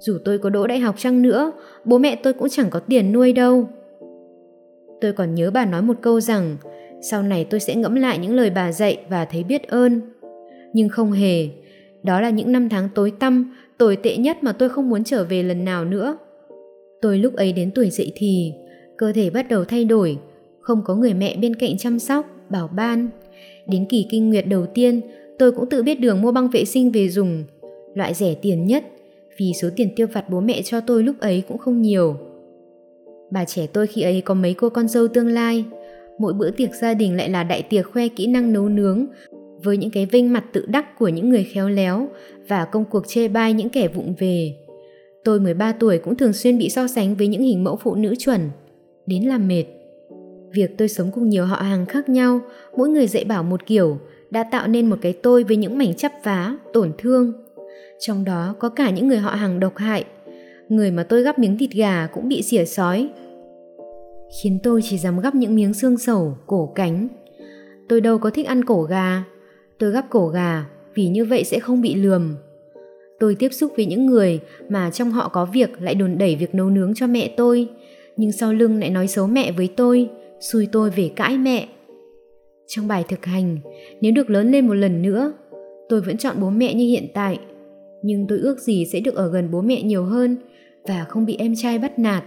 dù 0.00 0.18
tôi 0.24 0.38
có 0.38 0.50
đỗ 0.50 0.66
đại 0.66 0.78
học 0.78 0.94
chăng 0.98 1.22
nữa, 1.22 1.52
bố 1.84 1.98
mẹ 1.98 2.16
tôi 2.16 2.32
cũng 2.32 2.48
chẳng 2.48 2.70
có 2.70 2.80
tiền 2.80 3.12
nuôi 3.12 3.32
đâu. 3.32 3.68
Tôi 5.00 5.12
còn 5.12 5.34
nhớ 5.34 5.50
bà 5.50 5.64
nói 5.64 5.82
một 5.82 5.96
câu 6.00 6.20
rằng 6.20 6.56
sau 7.02 7.22
này 7.22 7.44
tôi 7.44 7.60
sẽ 7.60 7.74
ngẫm 7.74 7.94
lại 7.94 8.18
những 8.18 8.34
lời 8.34 8.50
bà 8.50 8.72
dạy 8.72 8.98
và 9.08 9.24
thấy 9.24 9.44
biết 9.44 9.68
ơn. 9.68 10.00
Nhưng 10.72 10.88
không 10.88 11.12
hề, 11.12 11.48
đó 12.02 12.20
là 12.20 12.30
những 12.30 12.52
năm 12.52 12.68
tháng 12.68 12.88
tối 12.94 13.12
tăm, 13.18 13.54
tồi 13.78 13.96
tệ 13.96 14.16
nhất 14.16 14.36
mà 14.42 14.52
tôi 14.52 14.68
không 14.68 14.90
muốn 14.90 15.04
trở 15.04 15.24
về 15.24 15.42
lần 15.42 15.64
nào 15.64 15.84
nữa. 15.84 16.18
Tôi 17.02 17.18
lúc 17.18 17.34
ấy 17.34 17.52
đến 17.52 17.70
tuổi 17.74 17.90
dậy 17.90 18.12
thì, 18.14 18.52
cơ 18.96 19.12
thể 19.12 19.30
bắt 19.30 19.48
đầu 19.48 19.64
thay 19.64 19.84
đổi, 19.84 20.18
không 20.60 20.82
có 20.84 20.94
người 20.94 21.14
mẹ 21.14 21.36
bên 21.36 21.54
cạnh 21.54 21.78
chăm 21.78 21.98
sóc, 21.98 22.26
bảo 22.50 22.68
ban. 22.68 23.08
Đến 23.66 23.86
kỳ 23.88 24.06
kinh 24.10 24.30
nguyệt 24.30 24.46
đầu 24.46 24.66
tiên, 24.66 25.00
tôi 25.38 25.52
cũng 25.52 25.68
tự 25.68 25.82
biết 25.82 26.00
đường 26.00 26.22
mua 26.22 26.32
băng 26.32 26.48
vệ 26.48 26.64
sinh 26.64 26.90
về 26.90 27.08
dùng, 27.08 27.44
loại 27.94 28.14
rẻ 28.14 28.34
tiền 28.34 28.66
nhất, 28.66 28.84
vì 29.38 29.52
số 29.62 29.68
tiền 29.76 29.94
tiêu 29.96 30.06
vặt 30.12 30.30
bố 30.30 30.40
mẹ 30.40 30.62
cho 30.62 30.80
tôi 30.80 31.02
lúc 31.02 31.20
ấy 31.20 31.42
cũng 31.48 31.58
không 31.58 31.82
nhiều. 31.82 32.16
Bà 33.30 33.44
trẻ 33.44 33.66
tôi 33.66 33.86
khi 33.86 34.02
ấy 34.02 34.20
có 34.20 34.34
mấy 34.34 34.54
cô 34.54 34.68
con 34.68 34.88
dâu 34.88 35.08
tương 35.08 35.28
lai, 35.28 35.64
mỗi 36.18 36.32
bữa 36.32 36.50
tiệc 36.50 36.74
gia 36.74 36.94
đình 36.94 37.16
lại 37.16 37.30
là 37.30 37.44
đại 37.44 37.62
tiệc 37.62 37.92
khoe 37.92 38.08
kỹ 38.08 38.26
năng 38.26 38.52
nấu 38.52 38.68
nướng, 38.68 39.06
với 39.62 39.76
những 39.76 39.90
cái 39.90 40.06
vinh 40.06 40.32
mặt 40.32 40.44
tự 40.52 40.66
đắc 40.68 40.98
của 40.98 41.08
những 41.08 41.30
người 41.30 41.44
khéo 41.44 41.68
léo 41.68 42.08
và 42.48 42.64
công 42.64 42.84
cuộc 42.84 43.08
chê 43.08 43.28
bai 43.28 43.52
những 43.52 43.68
kẻ 43.68 43.88
vụng 43.88 44.14
về. 44.18 44.54
Tôi 45.24 45.40
13 45.40 45.72
tuổi 45.72 45.98
cũng 45.98 46.16
thường 46.16 46.32
xuyên 46.32 46.58
bị 46.58 46.70
so 46.70 46.86
sánh 46.86 47.14
với 47.14 47.26
những 47.26 47.42
hình 47.42 47.64
mẫu 47.64 47.76
phụ 47.76 47.94
nữ 47.94 48.14
chuẩn, 48.18 48.40
đến 49.06 49.22
làm 49.22 49.48
mệt. 49.48 49.64
Việc 50.52 50.78
tôi 50.78 50.88
sống 50.88 51.10
cùng 51.14 51.28
nhiều 51.28 51.46
họ 51.46 51.56
hàng 51.56 51.86
khác 51.86 52.08
nhau, 52.08 52.40
mỗi 52.76 52.88
người 52.88 53.06
dạy 53.06 53.24
bảo 53.24 53.42
một 53.42 53.66
kiểu, 53.66 53.98
đã 54.30 54.44
tạo 54.50 54.66
nên 54.66 54.90
một 54.90 54.96
cái 55.00 55.12
tôi 55.12 55.44
với 55.44 55.56
những 55.56 55.78
mảnh 55.78 55.94
chắp 55.94 56.12
vá, 56.24 56.56
tổn 56.72 56.92
thương, 56.98 57.32
Trong 58.00 58.24
đó 58.24 58.54
có 58.58 58.68
cả 58.68 58.90
những 58.90 59.08
người 59.08 59.18
họ 59.18 59.30
hàng 59.30 59.60
độc 59.60 59.76
hại. 59.76 60.04
Người 60.68 60.90
mà 60.90 61.02
tôi 61.02 61.22
gắp 61.22 61.38
miếng 61.38 61.58
thịt 61.58 61.70
gà 61.70 62.06
cũng 62.06 62.28
bị 62.28 62.42
xỉa 62.42 62.64
sói. 62.64 63.08
Khiến 64.42 64.58
tôi 64.62 64.80
chỉ 64.84 64.98
dám 64.98 65.20
gắp 65.20 65.34
những 65.34 65.54
miếng 65.54 65.74
xương 65.74 65.98
sầu, 65.98 66.36
cổ 66.46 66.72
cánh. 66.74 67.08
Tôi 67.88 68.00
đâu 68.00 68.18
có 68.18 68.30
thích 68.30 68.46
ăn 68.46 68.64
cổ 68.64 68.82
gà. 68.82 69.24
Tôi 69.78 69.90
gắp 69.90 70.06
cổ 70.10 70.28
gà 70.28 70.64
vì 70.94 71.08
như 71.08 71.24
vậy 71.24 71.44
sẽ 71.44 71.58
không 71.58 71.80
bị 71.80 71.94
lườm. 71.94 72.34
Tôi 73.20 73.34
tiếp 73.34 73.48
xúc 73.52 73.72
với 73.76 73.86
những 73.86 74.06
người 74.06 74.40
mà 74.68 74.90
trong 74.90 75.10
họ 75.10 75.28
có 75.28 75.44
việc 75.44 75.82
lại 75.82 75.94
đồn 75.94 76.18
đẩy 76.18 76.36
việc 76.36 76.54
nấu 76.54 76.70
nướng 76.70 76.94
cho 76.94 77.06
mẹ 77.06 77.34
tôi, 77.36 77.68
nhưng 78.16 78.32
sau 78.32 78.52
lưng 78.52 78.80
lại 78.80 78.90
nói 78.90 79.08
xấu 79.08 79.26
mẹ 79.26 79.52
với 79.52 79.68
tôi, 79.76 80.10
xui 80.40 80.68
tôi 80.72 80.90
về 80.90 81.10
cãi 81.16 81.38
mẹ. 81.38 81.68
Trong 82.66 82.88
bài 82.88 83.04
thực 83.08 83.24
hành, 83.24 83.58
nếu 84.00 84.12
được 84.12 84.30
lớn 84.30 84.52
lên 84.52 84.66
một 84.66 84.74
lần 84.74 85.02
nữa, 85.02 85.32
tôi 85.88 86.00
vẫn 86.00 86.16
chọn 86.16 86.36
bố 86.40 86.50
mẹ 86.50 86.74
như 86.74 86.84
hiện 86.84 87.06
tại, 87.14 87.38
nhưng 88.02 88.26
tôi 88.28 88.38
ước 88.38 88.60
gì 88.60 88.86
sẽ 88.92 89.00
được 89.00 89.14
ở 89.14 89.30
gần 89.30 89.50
bố 89.50 89.60
mẹ 89.60 89.82
nhiều 89.82 90.04
hơn 90.04 90.36
và 90.86 91.04
không 91.08 91.26
bị 91.26 91.36
em 91.38 91.54
trai 91.56 91.78
bắt 91.78 91.98
nạt. 91.98 92.24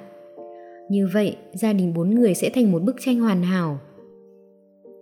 Như 0.89 1.09
vậy, 1.13 1.37
gia 1.53 1.73
đình 1.73 1.93
bốn 1.93 2.09
người 2.09 2.33
sẽ 2.33 2.49
thành 2.49 2.71
một 2.71 2.81
bức 2.83 2.95
tranh 2.99 3.19
hoàn 3.19 3.43
hảo. 3.43 3.79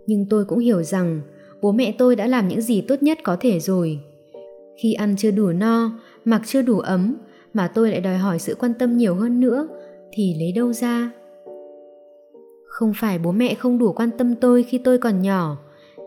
Nhưng 0.08 0.26
tôi 0.30 0.46
cũng 0.46 0.60
hiểu 0.60 0.84
rằng 0.84 1.22
bố 1.62 1.72
mẹ 1.72 1.96
tôi 1.98 2.16
đã 2.16 2.28
làm 2.28 2.48
những 2.48 2.62
gì 2.62 2.82
tốt 2.82 3.04
nhất 3.04 3.18
có 3.24 3.38
thể 3.40 3.60
rồi. 3.60 4.00
Khi 4.82 4.94
ăn 4.94 5.16
chưa 5.18 5.32
đủ 5.32 5.48
no, 5.52 6.00
mặc 6.26 6.42
chưa 6.46 6.62
đủ 6.62 6.80
ấm, 6.80 7.16
mà 7.54 7.68
tôi 7.68 7.92
lại 7.92 8.02
đòi 8.02 8.18
hỏi 8.18 8.40
sự 8.40 8.56
quan 8.60 8.74
tâm 8.74 8.98
nhiều 8.98 9.16
hơn 9.16 9.40
nữa, 9.40 9.68
thì 10.12 10.36
lấy 10.40 10.52
đâu 10.52 10.74
ra? 10.74 11.12
Không 12.66 12.94
phải 12.96 13.20
bố 13.20 13.32
mẹ 13.32 13.56
không 13.56 13.78
đủ 13.78 13.94
quan 13.94 14.10
tâm 14.18 14.36
tôi 14.36 14.64
khi 14.64 14.78
tôi 14.78 14.98
còn 14.98 15.22
nhỏ, 15.22 15.58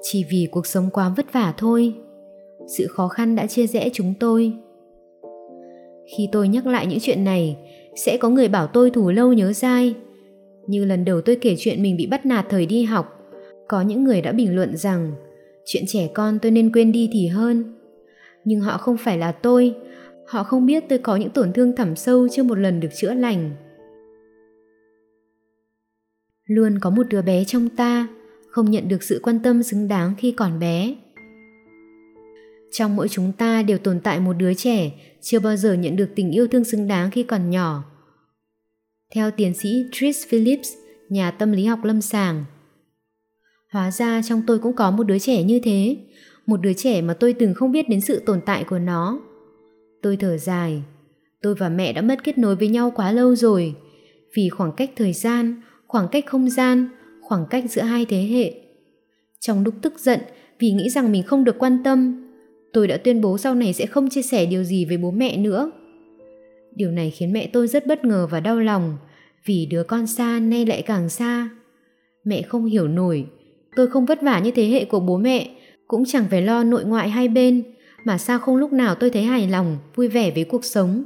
chỉ 0.02 0.24
vì 0.30 0.48
cuộc 0.50 0.66
sống 0.66 0.90
quá 0.92 1.12
vất 1.16 1.32
vả 1.32 1.54
thôi. 1.56 1.94
Sự 2.78 2.86
khó 2.86 3.08
khăn 3.08 3.36
đã 3.36 3.46
chia 3.46 3.66
rẽ 3.66 3.90
chúng 3.92 4.14
tôi. 4.20 4.52
Khi 6.06 6.28
tôi 6.32 6.48
nhắc 6.48 6.66
lại 6.66 6.86
những 6.86 6.98
chuyện 7.02 7.24
này, 7.24 7.56
sẽ 7.96 8.16
có 8.16 8.28
người 8.28 8.48
bảo 8.48 8.66
tôi 8.66 8.90
thủ 8.90 9.10
lâu 9.10 9.32
nhớ 9.32 9.52
dai. 9.52 9.94
Như 10.66 10.84
lần 10.84 11.04
đầu 11.04 11.20
tôi 11.20 11.36
kể 11.36 11.56
chuyện 11.58 11.82
mình 11.82 11.96
bị 11.96 12.06
bắt 12.06 12.26
nạt 12.26 12.46
thời 12.48 12.66
đi 12.66 12.82
học, 12.82 13.18
có 13.68 13.82
những 13.82 14.04
người 14.04 14.20
đã 14.20 14.32
bình 14.32 14.56
luận 14.56 14.76
rằng 14.76 15.12
chuyện 15.66 15.84
trẻ 15.86 16.08
con 16.14 16.38
tôi 16.38 16.52
nên 16.52 16.72
quên 16.72 16.92
đi 16.92 17.10
thì 17.12 17.26
hơn. 17.26 17.74
Nhưng 18.44 18.60
họ 18.60 18.78
không 18.78 18.96
phải 18.96 19.18
là 19.18 19.32
tôi, 19.32 19.74
họ 20.26 20.44
không 20.44 20.66
biết 20.66 20.84
tôi 20.88 20.98
có 20.98 21.16
những 21.16 21.30
tổn 21.30 21.52
thương 21.52 21.76
thẳm 21.76 21.96
sâu 21.96 22.28
chưa 22.28 22.42
một 22.42 22.58
lần 22.58 22.80
được 22.80 22.88
chữa 22.94 23.14
lành. 23.14 23.50
Luôn 26.46 26.78
có 26.80 26.90
một 26.90 27.06
đứa 27.10 27.22
bé 27.22 27.44
trong 27.44 27.68
ta, 27.68 28.08
không 28.48 28.70
nhận 28.70 28.88
được 28.88 29.02
sự 29.02 29.20
quan 29.22 29.40
tâm 29.42 29.62
xứng 29.62 29.88
đáng 29.88 30.14
khi 30.18 30.32
còn 30.32 30.58
bé. 30.60 30.94
Trong 32.72 32.96
mỗi 32.96 33.08
chúng 33.08 33.32
ta 33.32 33.62
đều 33.62 33.78
tồn 33.78 34.00
tại 34.00 34.20
một 34.20 34.32
đứa 34.32 34.54
trẻ 34.54 34.90
chưa 35.20 35.40
bao 35.40 35.56
giờ 35.56 35.74
nhận 35.74 35.96
được 35.96 36.08
tình 36.16 36.30
yêu 36.30 36.48
thương 36.48 36.64
xứng 36.64 36.88
đáng 36.88 37.10
khi 37.10 37.22
còn 37.22 37.50
nhỏ. 37.50 37.84
Theo 39.14 39.30
tiến 39.30 39.54
sĩ 39.54 39.84
tris 39.92 40.26
Phillips, 40.28 40.68
nhà 41.08 41.30
tâm 41.30 41.52
lý 41.52 41.64
học 41.64 41.78
lâm 41.84 42.00
sàng, 42.00 42.44
Hóa 43.72 43.90
ra 43.90 44.22
trong 44.22 44.42
tôi 44.46 44.58
cũng 44.58 44.76
có 44.76 44.90
một 44.90 45.04
đứa 45.04 45.18
trẻ 45.18 45.42
như 45.42 45.60
thế, 45.64 45.96
một 46.46 46.60
đứa 46.60 46.72
trẻ 46.72 47.02
mà 47.02 47.14
tôi 47.14 47.32
từng 47.32 47.54
không 47.54 47.72
biết 47.72 47.88
đến 47.88 48.00
sự 48.00 48.22
tồn 48.26 48.40
tại 48.46 48.64
của 48.64 48.78
nó. 48.78 49.20
Tôi 50.02 50.16
thở 50.16 50.38
dài, 50.38 50.82
tôi 51.42 51.54
và 51.54 51.68
mẹ 51.68 51.92
đã 51.92 52.02
mất 52.02 52.24
kết 52.24 52.38
nối 52.38 52.56
với 52.56 52.68
nhau 52.68 52.92
quá 52.94 53.12
lâu 53.12 53.34
rồi, 53.36 53.74
vì 54.36 54.48
khoảng 54.48 54.72
cách 54.72 54.90
thời 54.96 55.12
gian, 55.12 55.60
khoảng 55.86 56.08
cách 56.08 56.24
không 56.26 56.50
gian, 56.50 56.88
khoảng 57.22 57.46
cách 57.50 57.64
giữa 57.70 57.82
hai 57.82 58.04
thế 58.04 58.22
hệ. 58.22 58.54
Trong 59.40 59.64
lúc 59.64 59.74
tức 59.82 59.98
giận 59.98 60.20
vì 60.58 60.70
nghĩ 60.70 60.90
rằng 60.90 61.12
mình 61.12 61.22
không 61.22 61.44
được 61.44 61.58
quan 61.58 61.82
tâm, 61.84 62.21
tôi 62.72 62.88
đã 62.88 62.96
tuyên 62.96 63.20
bố 63.20 63.38
sau 63.38 63.54
này 63.54 63.72
sẽ 63.72 63.86
không 63.86 64.08
chia 64.08 64.22
sẻ 64.22 64.46
điều 64.46 64.64
gì 64.64 64.84
với 64.84 64.96
bố 64.96 65.10
mẹ 65.10 65.36
nữa. 65.36 65.70
Điều 66.74 66.90
này 66.90 67.10
khiến 67.10 67.32
mẹ 67.32 67.46
tôi 67.52 67.68
rất 67.68 67.86
bất 67.86 68.04
ngờ 68.04 68.26
và 68.30 68.40
đau 68.40 68.60
lòng, 68.60 68.96
vì 69.44 69.66
đứa 69.66 69.82
con 69.82 70.06
xa 70.06 70.40
nay 70.40 70.66
lại 70.66 70.82
càng 70.82 71.08
xa. 71.08 71.50
Mẹ 72.24 72.42
không 72.42 72.64
hiểu 72.64 72.88
nổi, 72.88 73.26
tôi 73.76 73.86
không 73.86 74.06
vất 74.06 74.22
vả 74.22 74.38
như 74.38 74.50
thế 74.50 74.64
hệ 74.64 74.84
của 74.84 75.00
bố 75.00 75.16
mẹ, 75.16 75.50
cũng 75.86 76.04
chẳng 76.06 76.24
phải 76.30 76.42
lo 76.42 76.64
nội 76.64 76.84
ngoại 76.84 77.08
hai 77.08 77.28
bên, 77.28 77.62
mà 78.04 78.18
sao 78.18 78.38
không 78.38 78.56
lúc 78.56 78.72
nào 78.72 78.94
tôi 78.94 79.10
thấy 79.10 79.22
hài 79.22 79.48
lòng, 79.48 79.78
vui 79.94 80.08
vẻ 80.08 80.30
với 80.30 80.44
cuộc 80.44 80.64
sống. 80.64 81.04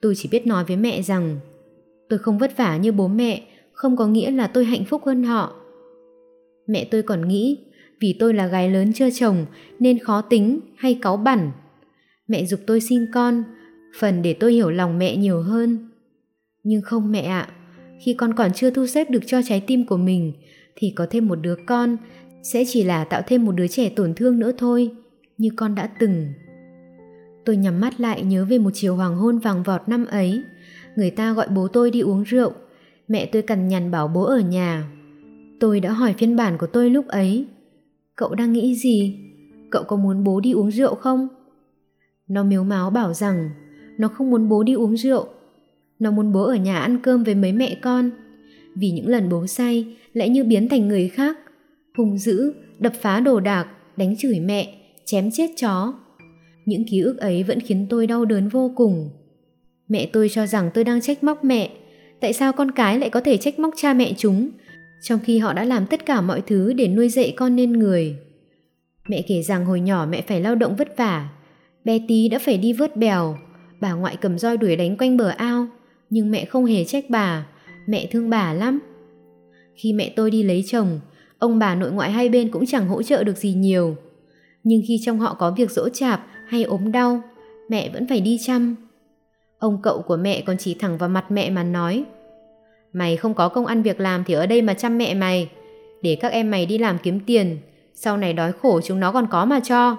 Tôi 0.00 0.14
chỉ 0.16 0.28
biết 0.32 0.46
nói 0.46 0.64
với 0.64 0.76
mẹ 0.76 1.02
rằng 1.02 1.38
tôi 2.08 2.18
không 2.18 2.38
vất 2.38 2.56
vả 2.56 2.76
như 2.76 2.92
bố 2.92 3.08
mẹ, 3.08 3.42
không 3.72 3.96
có 3.96 4.06
nghĩa 4.06 4.30
là 4.30 4.46
tôi 4.46 4.64
hạnh 4.64 4.84
phúc 4.84 5.02
hơn 5.06 5.22
họ. 5.22 5.56
Mẹ 6.66 6.84
tôi 6.90 7.02
còn 7.02 7.28
nghĩ 7.28 7.58
vì 8.02 8.16
tôi 8.18 8.34
là 8.34 8.46
gái 8.46 8.70
lớn 8.70 8.92
chưa 8.92 9.10
chồng 9.10 9.46
nên 9.78 9.98
khó 9.98 10.20
tính 10.20 10.60
hay 10.76 10.98
cáu 11.02 11.16
bẩn. 11.16 11.50
Mẹ 12.28 12.44
dục 12.44 12.60
tôi 12.66 12.80
sinh 12.80 13.06
con, 13.12 13.44
phần 13.98 14.22
để 14.22 14.34
tôi 14.34 14.52
hiểu 14.52 14.70
lòng 14.70 14.98
mẹ 14.98 15.16
nhiều 15.16 15.42
hơn. 15.42 15.88
Nhưng 16.64 16.82
không 16.82 17.12
mẹ 17.12 17.20
ạ, 17.20 17.48
khi 18.04 18.14
con 18.14 18.34
còn 18.34 18.52
chưa 18.54 18.70
thu 18.70 18.86
xếp 18.86 19.10
được 19.10 19.22
cho 19.26 19.40
trái 19.48 19.60
tim 19.66 19.86
của 19.86 19.96
mình 19.96 20.32
thì 20.76 20.92
có 20.96 21.06
thêm 21.10 21.28
một 21.28 21.34
đứa 21.34 21.54
con 21.66 21.96
sẽ 22.42 22.64
chỉ 22.68 22.84
là 22.84 23.04
tạo 23.04 23.22
thêm 23.26 23.44
một 23.44 23.52
đứa 23.52 23.66
trẻ 23.66 23.88
tổn 23.88 24.14
thương 24.14 24.38
nữa 24.38 24.52
thôi, 24.58 24.90
như 25.38 25.48
con 25.56 25.74
đã 25.74 25.86
từng. 25.98 26.26
Tôi 27.44 27.56
nhắm 27.56 27.80
mắt 27.80 28.00
lại 28.00 28.22
nhớ 28.22 28.44
về 28.44 28.58
một 28.58 28.70
chiều 28.74 28.96
hoàng 28.96 29.16
hôn 29.16 29.38
vàng 29.38 29.62
vọt 29.62 29.80
năm 29.86 30.04
ấy. 30.06 30.42
Người 30.96 31.10
ta 31.10 31.32
gọi 31.32 31.46
bố 31.48 31.68
tôi 31.68 31.90
đi 31.90 32.00
uống 32.00 32.22
rượu. 32.22 32.52
Mẹ 33.08 33.26
tôi 33.26 33.42
cằn 33.42 33.68
nhằn 33.68 33.90
bảo 33.90 34.08
bố 34.08 34.24
ở 34.24 34.40
nhà. 34.40 34.84
Tôi 35.60 35.80
đã 35.80 35.92
hỏi 35.92 36.14
phiên 36.18 36.36
bản 36.36 36.58
của 36.58 36.66
tôi 36.66 36.90
lúc 36.90 37.08
ấy. 37.08 37.46
Cậu 38.22 38.34
đang 38.34 38.52
nghĩ 38.52 38.74
gì? 38.74 39.18
Cậu 39.70 39.84
có 39.84 39.96
muốn 39.96 40.24
bố 40.24 40.40
đi 40.40 40.52
uống 40.52 40.70
rượu 40.70 40.94
không? 40.94 41.28
Nó 42.28 42.44
miếu 42.44 42.64
máu 42.64 42.90
bảo 42.90 43.14
rằng 43.14 43.50
nó 43.98 44.08
không 44.08 44.30
muốn 44.30 44.48
bố 44.48 44.62
đi 44.62 44.72
uống 44.72 44.96
rượu. 44.96 45.26
Nó 45.98 46.10
muốn 46.10 46.32
bố 46.32 46.42
ở 46.42 46.54
nhà 46.54 46.78
ăn 46.78 46.98
cơm 47.02 47.24
với 47.24 47.34
mấy 47.34 47.52
mẹ 47.52 47.76
con. 47.82 48.10
Vì 48.76 48.90
những 48.90 49.08
lần 49.08 49.28
bố 49.28 49.46
say 49.46 49.96
lại 50.12 50.28
như 50.28 50.44
biến 50.44 50.68
thành 50.68 50.88
người 50.88 51.08
khác 51.08 51.38
hung 51.96 52.18
dữ, 52.18 52.52
đập 52.78 52.92
phá 53.00 53.20
đồ 53.20 53.40
đạc, 53.40 53.66
đánh 53.96 54.14
chửi 54.18 54.40
mẹ, 54.40 54.74
chém 55.04 55.30
chết 55.32 55.50
chó. 55.60 55.94
Những 56.66 56.84
ký 56.90 57.00
ức 57.00 57.18
ấy 57.18 57.42
vẫn 57.42 57.60
khiến 57.60 57.86
tôi 57.90 58.06
đau 58.06 58.24
đớn 58.24 58.48
vô 58.48 58.72
cùng. 58.76 59.10
Mẹ 59.88 60.10
tôi 60.12 60.28
cho 60.28 60.46
rằng 60.46 60.70
tôi 60.74 60.84
đang 60.84 61.00
trách 61.00 61.24
móc 61.24 61.44
mẹ. 61.44 61.70
Tại 62.20 62.32
sao 62.32 62.52
con 62.52 62.70
cái 62.70 62.98
lại 62.98 63.10
có 63.10 63.20
thể 63.20 63.36
trách 63.36 63.58
móc 63.58 63.74
cha 63.76 63.94
mẹ 63.94 64.12
chúng, 64.16 64.50
trong 65.02 65.20
khi 65.24 65.38
họ 65.38 65.52
đã 65.52 65.64
làm 65.64 65.86
tất 65.86 66.06
cả 66.06 66.20
mọi 66.20 66.42
thứ 66.46 66.72
để 66.72 66.88
nuôi 66.88 67.08
dạy 67.08 67.34
con 67.36 67.56
nên 67.56 67.72
người. 67.72 68.16
Mẹ 69.08 69.22
kể 69.28 69.42
rằng 69.42 69.64
hồi 69.64 69.80
nhỏ 69.80 70.06
mẹ 70.10 70.22
phải 70.22 70.40
lao 70.40 70.54
động 70.54 70.76
vất 70.76 70.96
vả. 70.96 71.28
Bé 71.84 71.98
tí 72.08 72.28
đã 72.28 72.38
phải 72.38 72.58
đi 72.58 72.72
vớt 72.72 72.96
bèo, 72.96 73.38
bà 73.80 73.92
ngoại 73.92 74.16
cầm 74.20 74.38
roi 74.38 74.56
đuổi 74.56 74.76
đánh 74.76 74.96
quanh 74.96 75.16
bờ 75.16 75.28
ao, 75.28 75.66
nhưng 76.10 76.30
mẹ 76.30 76.44
không 76.44 76.64
hề 76.64 76.84
trách 76.84 77.04
bà, 77.08 77.46
mẹ 77.86 78.06
thương 78.10 78.30
bà 78.30 78.52
lắm. 78.52 78.80
Khi 79.74 79.92
mẹ 79.92 80.12
tôi 80.16 80.30
đi 80.30 80.42
lấy 80.42 80.64
chồng, 80.66 81.00
Ông 81.42 81.58
bà 81.58 81.74
nội 81.74 81.92
ngoại 81.92 82.10
hai 82.10 82.28
bên 82.28 82.50
cũng 82.50 82.66
chẳng 82.66 82.88
hỗ 82.88 83.02
trợ 83.02 83.24
được 83.24 83.36
gì 83.36 83.52
nhiều. 83.52 83.96
Nhưng 84.64 84.82
khi 84.88 85.00
trong 85.04 85.18
họ 85.18 85.34
có 85.34 85.50
việc 85.50 85.70
dỗ 85.70 85.88
chạp 85.88 86.26
hay 86.48 86.62
ốm 86.62 86.92
đau, 86.92 87.22
mẹ 87.68 87.90
vẫn 87.92 88.06
phải 88.08 88.20
đi 88.20 88.38
chăm. 88.42 88.76
Ông 89.58 89.78
cậu 89.82 90.02
của 90.02 90.16
mẹ 90.16 90.42
còn 90.46 90.56
chỉ 90.58 90.74
thẳng 90.74 90.98
vào 90.98 91.08
mặt 91.08 91.30
mẹ 91.30 91.50
mà 91.50 91.62
nói 91.62 92.04
Mày 92.92 93.16
không 93.16 93.34
có 93.34 93.48
công 93.48 93.66
ăn 93.66 93.82
việc 93.82 94.00
làm 94.00 94.24
thì 94.24 94.34
ở 94.34 94.46
đây 94.46 94.62
mà 94.62 94.74
chăm 94.74 94.98
mẹ 94.98 95.14
mày. 95.14 95.50
Để 96.02 96.16
các 96.20 96.32
em 96.32 96.50
mày 96.50 96.66
đi 96.66 96.78
làm 96.78 96.98
kiếm 97.02 97.20
tiền 97.26 97.58
Sau 97.94 98.16
này 98.16 98.32
đói 98.32 98.52
khổ 98.52 98.80
chúng 98.80 99.00
nó 99.00 99.12
còn 99.12 99.26
có 99.30 99.44
mà 99.44 99.60
cho. 99.60 99.96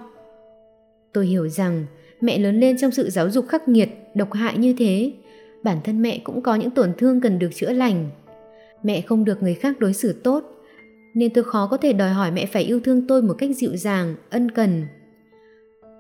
Tôi 1.14 1.26
hiểu 1.26 1.48
rằng 1.48 1.86
mẹ 2.22 2.38
lớn 2.38 2.60
lên 2.60 2.78
trong 2.78 2.92
sự 2.92 3.10
giáo 3.10 3.30
dục 3.30 3.46
khắc 3.48 3.68
nghiệt, 3.68 3.90
độc 4.16 4.34
hại 4.34 4.58
như 4.58 4.76
thế. 4.78 5.12
Bản 5.64 5.78
thân 5.84 6.02
mẹ 6.02 6.20
cũng 6.24 6.42
có 6.42 6.56
những 6.56 6.70
tổn 6.70 6.94
thương 6.98 7.22
cần 7.22 7.40
được 7.40 7.50
chữa 7.56 7.72
lành. 7.72 8.10
Mẹ 8.84 9.02
không 9.02 9.26
được 9.26 9.44
người 9.44 9.54
khác 9.54 9.80
đối 9.80 9.94
xử 9.94 10.14
tốt 10.24 10.54
nên 11.14 11.34
tôi 11.34 11.44
khó 11.44 11.68
có 11.68 11.78
thể 11.78 11.94
đòi 11.94 12.10
hỏi 12.10 12.32
mẹ 12.32 12.46
phải 12.46 12.64
yêu 12.64 12.80
thương 12.80 13.08
tôi 13.08 13.22
một 13.22 13.34
cách 13.38 13.50
dịu 13.56 13.76
dàng, 13.76 14.16
ân 14.30 14.52
cần. 14.52 14.86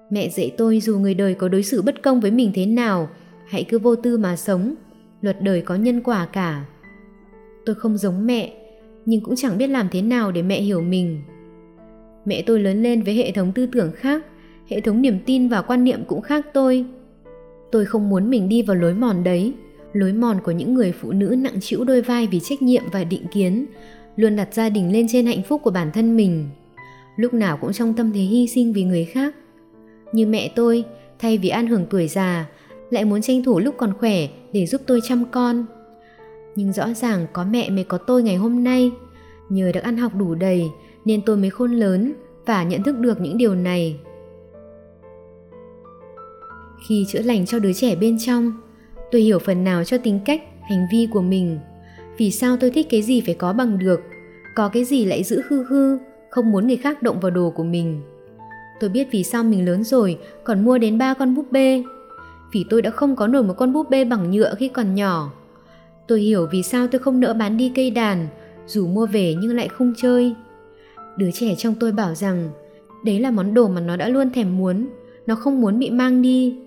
Mẹ 0.09 0.29
dạy 0.29 0.51
tôi 0.57 0.79
dù 0.79 0.99
người 0.99 1.13
đời 1.13 1.33
có 1.33 1.49
đối 1.49 1.63
xử 1.63 1.81
bất 1.81 2.03
công 2.03 2.19
với 2.19 2.31
mình 2.31 2.51
thế 2.55 2.65
nào, 2.65 3.09
hãy 3.47 3.63
cứ 3.63 3.79
vô 3.79 3.95
tư 3.95 4.17
mà 4.17 4.35
sống, 4.35 4.75
luật 5.21 5.41
đời 5.41 5.61
có 5.61 5.75
nhân 5.75 6.01
quả 6.01 6.25
cả. 6.25 6.65
Tôi 7.65 7.75
không 7.75 7.97
giống 7.97 8.25
mẹ, 8.27 8.53
nhưng 9.05 9.21
cũng 9.21 9.35
chẳng 9.35 9.57
biết 9.57 9.67
làm 9.67 9.87
thế 9.91 10.01
nào 10.01 10.31
để 10.31 10.41
mẹ 10.41 10.61
hiểu 10.61 10.81
mình. 10.81 11.21
Mẹ 12.25 12.43
tôi 12.45 12.59
lớn 12.59 12.83
lên 12.83 13.03
với 13.03 13.13
hệ 13.13 13.31
thống 13.31 13.51
tư 13.55 13.65
tưởng 13.65 13.91
khác, 13.95 14.25
hệ 14.69 14.81
thống 14.81 15.01
niềm 15.01 15.19
tin 15.25 15.47
và 15.47 15.61
quan 15.61 15.83
niệm 15.83 16.03
cũng 16.07 16.21
khác 16.21 16.45
tôi. 16.53 16.85
Tôi 17.71 17.85
không 17.85 18.09
muốn 18.09 18.29
mình 18.29 18.49
đi 18.49 18.61
vào 18.61 18.75
lối 18.75 18.93
mòn 18.93 19.23
đấy, 19.23 19.53
lối 19.93 20.13
mòn 20.13 20.37
của 20.43 20.51
những 20.51 20.73
người 20.73 20.91
phụ 20.91 21.11
nữ 21.11 21.35
nặng 21.37 21.57
chịu 21.61 21.83
đôi 21.83 22.01
vai 22.01 22.27
vì 22.27 22.39
trách 22.39 22.61
nhiệm 22.61 22.83
và 22.91 23.03
định 23.03 23.25
kiến, 23.33 23.65
luôn 24.15 24.35
đặt 24.35 24.53
gia 24.53 24.69
đình 24.69 24.91
lên 24.91 25.07
trên 25.09 25.25
hạnh 25.25 25.41
phúc 25.43 25.61
của 25.63 25.71
bản 25.71 25.91
thân 25.91 26.17
mình 26.17 26.49
lúc 27.15 27.33
nào 27.33 27.57
cũng 27.57 27.73
trong 27.73 27.93
tâm 27.93 28.11
thế 28.13 28.19
hy 28.19 28.47
sinh 28.47 28.73
vì 28.73 28.83
người 28.83 29.05
khác 29.05 29.35
như 30.11 30.27
mẹ 30.27 30.51
tôi 30.55 30.83
thay 31.19 31.37
vì 31.37 31.49
an 31.49 31.67
hưởng 31.67 31.85
tuổi 31.89 32.07
già 32.07 32.45
lại 32.89 33.05
muốn 33.05 33.21
tranh 33.21 33.43
thủ 33.43 33.59
lúc 33.59 33.75
còn 33.77 33.93
khỏe 33.93 34.27
để 34.53 34.65
giúp 34.65 34.81
tôi 34.87 34.99
chăm 35.03 35.25
con 35.31 35.65
nhưng 36.55 36.73
rõ 36.73 36.93
ràng 36.93 37.27
có 37.33 37.45
mẹ 37.51 37.69
mới 37.69 37.83
có 37.83 37.97
tôi 37.97 38.23
ngày 38.23 38.35
hôm 38.35 38.63
nay 38.63 38.91
nhờ 39.49 39.71
được 39.73 39.83
ăn 39.83 39.97
học 39.97 40.11
đủ 40.15 40.35
đầy 40.35 40.71
nên 41.05 41.21
tôi 41.21 41.37
mới 41.37 41.49
khôn 41.49 41.71
lớn 41.71 42.13
và 42.45 42.63
nhận 42.63 42.83
thức 42.83 42.99
được 42.99 43.21
những 43.21 43.37
điều 43.37 43.55
này 43.55 43.99
Khi 46.87 47.05
chữa 47.07 47.21
lành 47.21 47.45
cho 47.45 47.59
đứa 47.59 47.73
trẻ 47.73 47.95
bên 47.95 48.17
trong, 48.19 48.53
tôi 49.11 49.21
hiểu 49.21 49.39
phần 49.39 49.63
nào 49.63 49.83
cho 49.83 49.97
tính 49.97 50.19
cách, 50.25 50.41
hành 50.61 50.87
vi 50.91 51.07
của 51.11 51.21
mình. 51.21 51.59
Vì 52.17 52.31
sao 52.31 52.57
tôi 52.57 52.71
thích 52.71 52.87
cái 52.89 53.01
gì 53.01 53.21
phải 53.21 53.33
có 53.33 53.53
bằng 53.53 53.77
được, 53.77 54.01
có 54.55 54.69
cái 54.69 54.83
gì 54.83 55.05
lại 55.05 55.23
giữ 55.23 55.41
hư 55.49 55.63
hư, 55.63 55.97
không 56.29 56.51
muốn 56.51 56.67
người 56.67 56.77
khác 56.77 57.03
động 57.03 57.19
vào 57.19 57.31
đồ 57.31 57.49
của 57.49 57.63
mình. 57.63 58.01
Tôi 58.79 58.89
biết 58.89 59.07
vì 59.11 59.23
sao 59.23 59.43
mình 59.43 59.65
lớn 59.65 59.83
rồi 59.83 60.17
còn 60.43 60.65
mua 60.65 60.77
đến 60.77 60.97
ba 60.97 61.13
con 61.13 61.35
búp 61.35 61.51
bê. 61.51 61.83
Vì 62.53 62.65
tôi 62.69 62.81
đã 62.81 62.89
không 62.89 63.15
có 63.15 63.27
nổi 63.27 63.43
một 63.43 63.53
con 63.53 63.73
búp 63.73 63.89
bê 63.89 64.05
bằng 64.05 64.31
nhựa 64.31 64.55
khi 64.57 64.67
còn 64.67 64.95
nhỏ. 64.95 65.31
Tôi 66.07 66.21
hiểu 66.21 66.47
vì 66.51 66.63
sao 66.63 66.87
tôi 66.87 66.99
không 66.99 67.19
nỡ 67.19 67.33
bán 67.33 67.57
đi 67.57 67.71
cây 67.75 67.91
đàn, 67.91 68.27
dù 68.65 68.87
mua 68.87 69.05
về 69.05 69.35
nhưng 69.39 69.55
lại 69.55 69.67
không 69.67 69.93
chơi. 69.97 70.35
Đứa 71.17 71.31
trẻ 71.33 71.55
trong 71.57 71.75
tôi 71.79 71.91
bảo 71.91 72.15
rằng 72.15 72.49
đấy 73.03 73.19
là 73.19 73.31
món 73.31 73.53
đồ 73.53 73.67
mà 73.67 73.81
nó 73.81 73.95
đã 73.95 74.07
luôn 74.07 74.29
thèm 74.29 74.57
muốn, 74.57 74.87
nó 75.27 75.35
không 75.35 75.61
muốn 75.61 75.79
bị 75.79 75.89
mang 75.89 76.21
đi. 76.21 76.57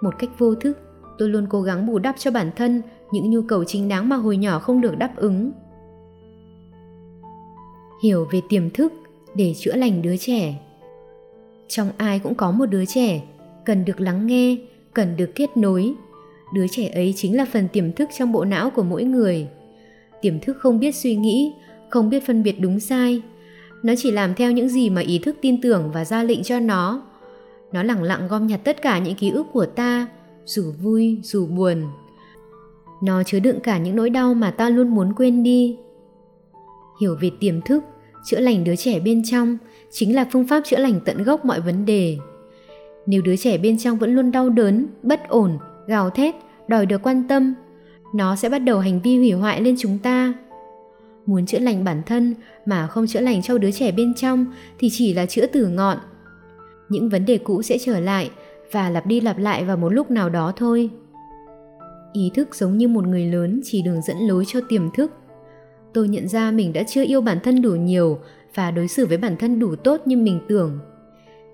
Một 0.00 0.14
cách 0.18 0.30
vô 0.38 0.54
thức, 0.54 0.78
tôi 1.18 1.28
luôn 1.28 1.46
cố 1.50 1.62
gắng 1.62 1.86
bù 1.86 1.98
đắp 1.98 2.14
cho 2.18 2.30
bản 2.30 2.50
thân 2.56 2.82
những 3.12 3.30
nhu 3.30 3.42
cầu 3.42 3.64
chính 3.64 3.88
đáng 3.88 4.08
mà 4.08 4.16
hồi 4.16 4.36
nhỏ 4.36 4.58
không 4.58 4.80
được 4.80 4.98
đáp 4.98 5.16
ứng. 5.16 5.52
Hiểu 8.02 8.28
về 8.30 8.40
tiềm 8.48 8.70
thức 8.70 8.92
để 9.34 9.54
chữa 9.58 9.76
lành 9.76 10.02
đứa 10.02 10.16
trẻ. 10.16 10.54
Trong 11.68 11.90
ai 11.96 12.18
cũng 12.18 12.34
có 12.34 12.50
một 12.50 12.66
đứa 12.66 12.84
trẻ 12.84 13.22
cần 13.64 13.84
được 13.84 14.00
lắng 14.00 14.26
nghe, 14.26 14.56
cần 14.94 15.16
được 15.16 15.30
kết 15.34 15.56
nối. 15.56 15.94
Đứa 16.54 16.66
trẻ 16.70 16.88
ấy 16.88 17.14
chính 17.16 17.36
là 17.36 17.44
phần 17.44 17.68
tiềm 17.68 17.92
thức 17.92 18.08
trong 18.18 18.32
bộ 18.32 18.44
não 18.44 18.70
của 18.70 18.82
mỗi 18.82 19.04
người. 19.04 19.48
Tiềm 20.20 20.40
thức 20.40 20.56
không 20.60 20.78
biết 20.78 20.94
suy 20.94 21.16
nghĩ, 21.16 21.52
không 21.90 22.10
biết 22.10 22.26
phân 22.26 22.42
biệt 22.42 22.60
đúng 22.60 22.80
sai. 22.80 23.22
Nó 23.82 23.92
chỉ 23.98 24.10
làm 24.10 24.34
theo 24.34 24.52
những 24.52 24.68
gì 24.68 24.90
mà 24.90 25.00
ý 25.00 25.18
thức 25.18 25.36
tin 25.40 25.60
tưởng 25.60 25.90
và 25.94 26.04
ra 26.04 26.22
lệnh 26.22 26.42
cho 26.42 26.60
nó. 26.60 27.02
Nó 27.72 27.82
lẳng 27.82 28.02
lặng 28.02 28.28
gom 28.28 28.46
nhặt 28.46 28.60
tất 28.64 28.82
cả 28.82 28.98
những 28.98 29.14
ký 29.14 29.30
ức 29.30 29.46
của 29.52 29.66
ta, 29.66 30.06
dù 30.44 30.72
vui, 30.82 31.18
dù 31.22 31.46
buồn. 31.46 31.82
Nó 33.02 33.22
chứa 33.22 33.38
đựng 33.40 33.60
cả 33.60 33.78
những 33.78 33.96
nỗi 33.96 34.10
đau 34.10 34.34
mà 34.34 34.50
ta 34.50 34.68
luôn 34.68 34.88
muốn 34.88 35.12
quên 35.16 35.42
đi. 35.42 35.76
Hiểu 37.00 37.16
về 37.20 37.30
tiềm 37.40 37.60
thức, 37.60 37.84
chữa 38.24 38.40
lành 38.40 38.64
đứa 38.64 38.76
trẻ 38.76 39.00
bên 39.00 39.22
trong 39.24 39.58
chính 39.90 40.14
là 40.14 40.28
phương 40.32 40.46
pháp 40.46 40.62
chữa 40.64 40.78
lành 40.78 41.00
tận 41.04 41.22
gốc 41.22 41.44
mọi 41.44 41.60
vấn 41.60 41.84
đề. 41.84 42.18
Nếu 43.06 43.22
đứa 43.22 43.36
trẻ 43.36 43.58
bên 43.58 43.78
trong 43.78 43.98
vẫn 43.98 44.14
luôn 44.14 44.32
đau 44.32 44.48
đớn, 44.48 44.86
bất 45.02 45.28
ổn, 45.28 45.58
gào 45.86 46.10
thét, 46.10 46.34
đòi 46.68 46.86
được 46.86 47.02
quan 47.02 47.28
tâm, 47.28 47.54
nó 48.14 48.36
sẽ 48.36 48.48
bắt 48.48 48.58
đầu 48.58 48.78
hành 48.78 49.00
vi 49.00 49.18
hủy 49.18 49.32
hoại 49.32 49.60
lên 49.60 49.74
chúng 49.78 49.98
ta. 49.98 50.34
Muốn 51.26 51.46
chữa 51.46 51.58
lành 51.58 51.84
bản 51.84 52.02
thân 52.06 52.34
mà 52.66 52.86
không 52.86 53.06
chữa 53.06 53.20
lành 53.20 53.42
cho 53.42 53.58
đứa 53.58 53.70
trẻ 53.70 53.92
bên 53.92 54.14
trong 54.14 54.46
thì 54.78 54.88
chỉ 54.92 55.14
là 55.14 55.26
chữa 55.26 55.46
từ 55.46 55.68
ngọn. 55.68 55.98
Những 56.88 57.08
vấn 57.08 57.24
đề 57.24 57.38
cũ 57.38 57.62
sẽ 57.62 57.78
trở 57.78 58.00
lại 58.00 58.30
và 58.72 58.90
lặp 58.90 59.06
đi 59.06 59.20
lặp 59.20 59.38
lại 59.38 59.64
vào 59.64 59.76
một 59.76 59.88
lúc 59.88 60.10
nào 60.10 60.30
đó 60.30 60.52
thôi. 60.56 60.90
Ý 62.12 62.30
thức 62.34 62.54
giống 62.54 62.78
như 62.78 62.88
một 62.88 63.06
người 63.06 63.24
lớn 63.24 63.60
chỉ 63.64 63.82
đường 63.82 64.02
dẫn 64.02 64.16
lối 64.18 64.44
cho 64.46 64.60
tiềm 64.68 64.90
thức. 64.90 65.12
Tôi 65.92 66.08
nhận 66.08 66.28
ra 66.28 66.50
mình 66.50 66.72
đã 66.72 66.82
chưa 66.82 67.04
yêu 67.04 67.20
bản 67.20 67.38
thân 67.42 67.62
đủ 67.62 67.70
nhiều 67.70 68.18
và 68.54 68.70
đối 68.70 68.88
xử 68.88 69.06
với 69.06 69.16
bản 69.16 69.36
thân 69.36 69.58
đủ 69.58 69.76
tốt 69.76 70.00
như 70.06 70.16
mình 70.16 70.40
tưởng 70.48 70.78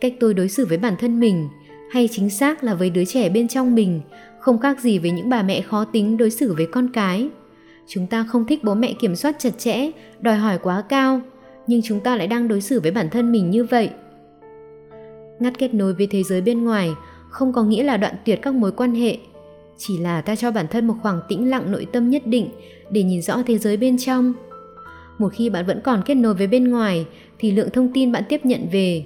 cách 0.01 0.15
tôi 0.21 0.35
đối 0.35 0.49
xử 0.49 0.67
với 0.67 0.79
bản 0.79 0.95
thân 0.99 1.21
mình 1.21 1.49
hay 1.91 2.09
chính 2.13 2.31
xác 2.31 2.65
là 2.65 2.75
với 2.75 2.91
đứa 2.91 3.05
trẻ 3.05 3.29
bên 3.29 3.49
trong 3.49 3.75
mình 3.75 4.01
không 4.41 4.59
khác 4.59 4.81
gì 4.81 4.99
với 4.99 5.11
những 5.11 5.29
bà 5.29 5.43
mẹ 5.43 5.61
khó 5.61 5.85
tính 5.85 6.17
đối 6.17 6.31
xử 6.31 6.55
với 6.55 6.67
con 6.67 6.89
cái. 6.93 7.29
Chúng 7.87 8.07
ta 8.07 8.25
không 8.29 8.47
thích 8.47 8.65
bố 8.65 8.75
mẹ 8.75 8.93
kiểm 9.01 9.17
soát 9.17 9.37
chặt 9.39 9.59
chẽ, 9.59 9.91
đòi 10.21 10.37
hỏi 10.37 10.59
quá 10.59 10.83
cao, 10.89 11.21
nhưng 11.67 11.83
chúng 11.83 12.01
ta 12.01 12.17
lại 12.17 12.27
đang 12.27 12.49
đối 12.49 12.61
xử 12.61 12.81
với 12.81 12.91
bản 12.91 13.11
thân 13.11 13.33
mình 13.33 13.51
như 13.51 13.65
vậy. 13.65 13.91
Ngắt 15.41 15.59
kết 15.59 15.75
nối 15.75 15.95
với 15.95 16.07
thế 16.07 16.23
giới 16.23 16.41
bên 16.41 16.65
ngoài 16.65 16.91
không 17.31 17.53
có 17.53 17.63
nghĩa 17.63 17.83
là 17.83 17.97
đoạn 17.97 18.15
tuyệt 18.25 18.39
các 18.43 18.55
mối 18.55 18.73
quan 18.73 18.95
hệ, 18.95 19.19
chỉ 19.79 19.99
là 19.99 20.21
ta 20.21 20.37
cho 20.37 20.51
bản 20.51 20.67
thân 20.71 20.87
một 20.87 20.95
khoảng 21.03 21.21
tĩnh 21.29 21.51
lặng 21.51 21.73
nội 21.73 21.87
tâm 21.93 22.11
nhất 22.11 22.27
định 22.27 22.49
để 22.91 23.03
nhìn 23.03 23.23
rõ 23.23 23.43
thế 23.47 23.59
giới 23.59 23.77
bên 23.77 23.99
trong. 23.99 24.33
Một 25.19 25.33
khi 25.33 25.51
bạn 25.51 25.67
vẫn 25.67 25.81
còn 25.85 26.03
kết 26.07 26.15
nối 26.15 26.35
với 26.35 26.47
bên 26.47 26.71
ngoài 26.71 27.07
thì 27.39 27.53
lượng 27.53 27.71
thông 27.71 27.93
tin 27.93 28.13
bạn 28.13 28.23
tiếp 28.29 28.41
nhận 28.45 28.69
về, 28.73 29.05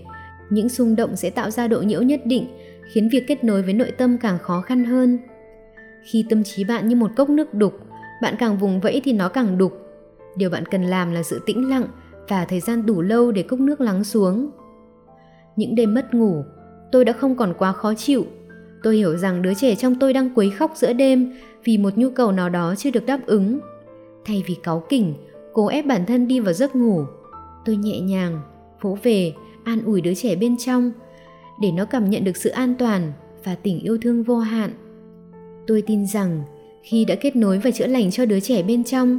những 0.51 0.69
xung 0.69 0.97
động 0.97 1.17
sẽ 1.17 1.31
tạo 1.31 1.51
ra 1.51 1.69
độ 1.69 1.83
nhiễu 1.83 2.03
nhất 2.03 2.21
định 2.25 2.47
khiến 2.93 3.09
việc 3.13 3.25
kết 3.27 3.45
nối 3.45 3.63
với 3.63 3.73
nội 3.73 3.91
tâm 3.91 4.19
càng 4.19 4.39
khó 4.39 4.61
khăn 4.61 4.85
hơn. 4.85 5.19
Khi 6.05 6.27
tâm 6.31 6.45
trí 6.45 6.65
bạn 6.65 6.89
như 6.89 6.97
một 6.97 7.11
cốc 7.17 7.29
nước 7.29 7.55
đục, 7.55 7.75
bạn 8.23 8.35
càng 8.39 8.59
vùng 8.59 8.81
vẫy 8.81 9.01
thì 9.05 9.13
nó 9.13 9.29
càng 9.29 9.59
đục. 9.59 9.73
Điều 10.37 10.51
bạn 10.51 10.67
cần 10.67 10.83
làm 10.83 11.13
là 11.13 11.23
sự 11.23 11.43
tĩnh 11.47 11.69
lặng 11.69 11.87
và 12.29 12.45
thời 12.45 12.61
gian 12.61 12.87
đủ 12.87 13.03
lâu 13.03 13.33
để 13.33 13.43
cốc 13.43 13.61
nước 13.61 13.81
lắng 13.81 14.05
xuống. 14.05 14.51
Những 15.57 15.75
đêm 15.75 15.95
mất 15.95 16.15
ngủ, 16.15 16.45
tôi 16.93 17.05
đã 17.05 17.13
không 17.13 17.37
còn 17.37 17.55
quá 17.59 17.73
khó 17.73 17.95
chịu. 17.95 18.27
Tôi 18.83 18.97
hiểu 18.97 19.17
rằng 19.17 19.43
đứa 19.43 19.55
trẻ 19.55 19.75
trong 19.75 19.95
tôi 20.01 20.13
đang 20.13 20.35
quấy 20.35 20.51
khóc 20.51 20.73
giữa 20.75 20.93
đêm 20.93 21.33
vì 21.65 21.79
một 21.79 21.99
nhu 21.99 22.11
cầu 22.11 22.33
nào 22.33 22.49
đó 22.49 22.75
chưa 22.79 22.91
được 22.91 23.07
đáp 23.07 23.21
ứng. 23.27 23.61
Thay 24.25 24.43
vì 24.47 24.55
cáu 24.63 24.85
kỉnh, 24.89 25.15
cố 25.53 25.67
ép 25.67 25.87
bản 25.87 26.07
thân 26.07 26.29
đi 26.29 26.41
vào 26.41 26.53
giấc 26.53 26.77
ngủ, 26.77 27.05
tôi 27.65 27.77
nhẹ 27.77 28.01
nhàng, 28.01 28.41
vỗ 28.81 28.99
về, 29.03 29.33
an 29.65 29.85
ủi 29.85 30.01
đứa 30.01 30.15
trẻ 30.15 30.37
bên 30.37 30.57
trong 30.59 30.93
để 31.61 31.73
nó 31.73 31.85
cảm 31.85 32.11
nhận 32.11 32.25
được 32.25 32.37
sự 32.37 32.51
an 32.51 32.75
toàn 32.79 33.13
và 33.45 33.55
tình 33.55 33.81
yêu 33.81 33.99
thương 34.03 34.23
vô 34.23 34.39
hạn. 34.39 34.71
Tôi 35.67 35.83
tin 35.83 36.07
rằng 36.07 36.43
khi 36.83 37.05
đã 37.05 37.15
kết 37.15 37.37
nối 37.37 37.59
và 37.59 37.71
chữa 37.71 37.87
lành 37.87 38.11
cho 38.11 38.25
đứa 38.25 38.41
trẻ 38.41 38.63
bên 38.63 38.85
trong 38.85 39.19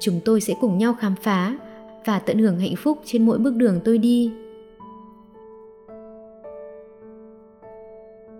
chúng 0.00 0.20
tôi 0.24 0.40
sẽ 0.40 0.54
cùng 0.60 0.78
nhau 0.78 0.94
khám 1.00 1.14
phá 1.22 1.58
và 2.04 2.18
tận 2.18 2.38
hưởng 2.38 2.58
hạnh 2.58 2.76
phúc 2.76 2.98
trên 3.04 3.26
mỗi 3.26 3.38
bước 3.38 3.54
đường 3.56 3.80
tôi 3.84 3.98
đi. 3.98 4.30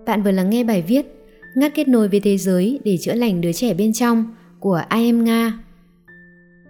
Bạn 0.07 0.23
vừa 0.23 0.31
lắng 0.31 0.51
nghe 0.51 0.65
bài 0.65 0.83
viết 0.83 1.07
ngắt 1.55 1.75
kết 1.75 1.89
nối 1.89 2.09
với 2.09 2.21
thế 2.21 2.37
giới 2.37 2.81
để 2.85 2.97
chữa 2.97 3.15
lành 3.15 3.41
đứa 3.41 3.53
trẻ 3.53 3.75
bên 3.75 3.93
trong 3.93 4.35
của 4.61 4.83
I 4.95 5.07
am 5.07 5.25
Nga. 5.25 5.59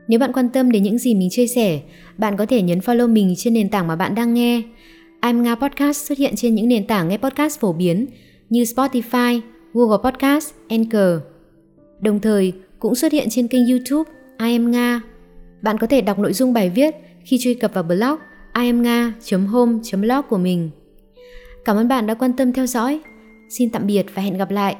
Nếu 0.09 0.19
bạn 0.19 0.33
quan 0.33 0.49
tâm 0.49 0.71
đến 0.71 0.83
những 0.83 0.99
gì 0.99 1.15
mình 1.15 1.29
chia 1.31 1.47
sẻ, 1.47 1.81
bạn 2.19 2.37
có 2.37 2.47
thể 2.47 2.63
nhấn 2.63 2.79
follow 2.79 3.13
mình 3.13 3.35
trên 3.37 3.55
nền 3.55 3.69
tảng 3.69 3.87
mà 3.87 3.97
bạn 3.97 4.15
đang 4.15 4.35
nghe. 4.35 4.63
I'm 5.27 5.43
Nga 5.43 5.55
Podcast 5.55 6.07
xuất 6.07 6.19
hiện 6.19 6.37
trên 6.37 6.55
những 6.55 6.69
nền 6.69 6.87
tảng 6.87 7.09
nghe 7.09 7.17
podcast 7.17 7.61
phổ 7.61 7.73
biến 7.73 8.07
như 8.49 8.63
Spotify, 8.63 9.41
Google 9.75 10.11
Podcast, 10.11 10.55
Anchor. 10.69 11.21
Đồng 12.01 12.21
thời, 12.21 12.53
cũng 12.79 12.95
xuất 12.95 13.13
hiện 13.13 13.29
trên 13.31 13.49
kênh 13.49 13.67
YouTube 13.67 14.11
I 14.39 14.53
am 14.53 14.71
Nga. 14.71 15.01
Bạn 15.63 15.79
có 15.79 15.87
thể 15.87 16.01
đọc 16.01 16.19
nội 16.19 16.33
dung 16.33 16.53
bài 16.53 16.71
viết 16.71 16.95
khi 17.25 17.39
truy 17.41 17.55
cập 17.55 17.75
vào 17.75 17.85
blog 17.85 18.19
iamnga.home.blog 18.55 20.23
của 20.29 20.39
mình. 20.39 20.71
Cảm 21.65 21.77
ơn 21.77 21.89
bạn 21.89 22.07
đã 22.07 22.15
quan 22.15 22.33
tâm 22.33 22.53
theo 22.53 22.67
dõi. 22.67 23.01
Xin 23.49 23.71
tạm 23.71 23.87
biệt 23.87 24.07
và 24.15 24.23
hẹn 24.23 24.39
gặp 24.39 24.51
lại. 24.51 24.77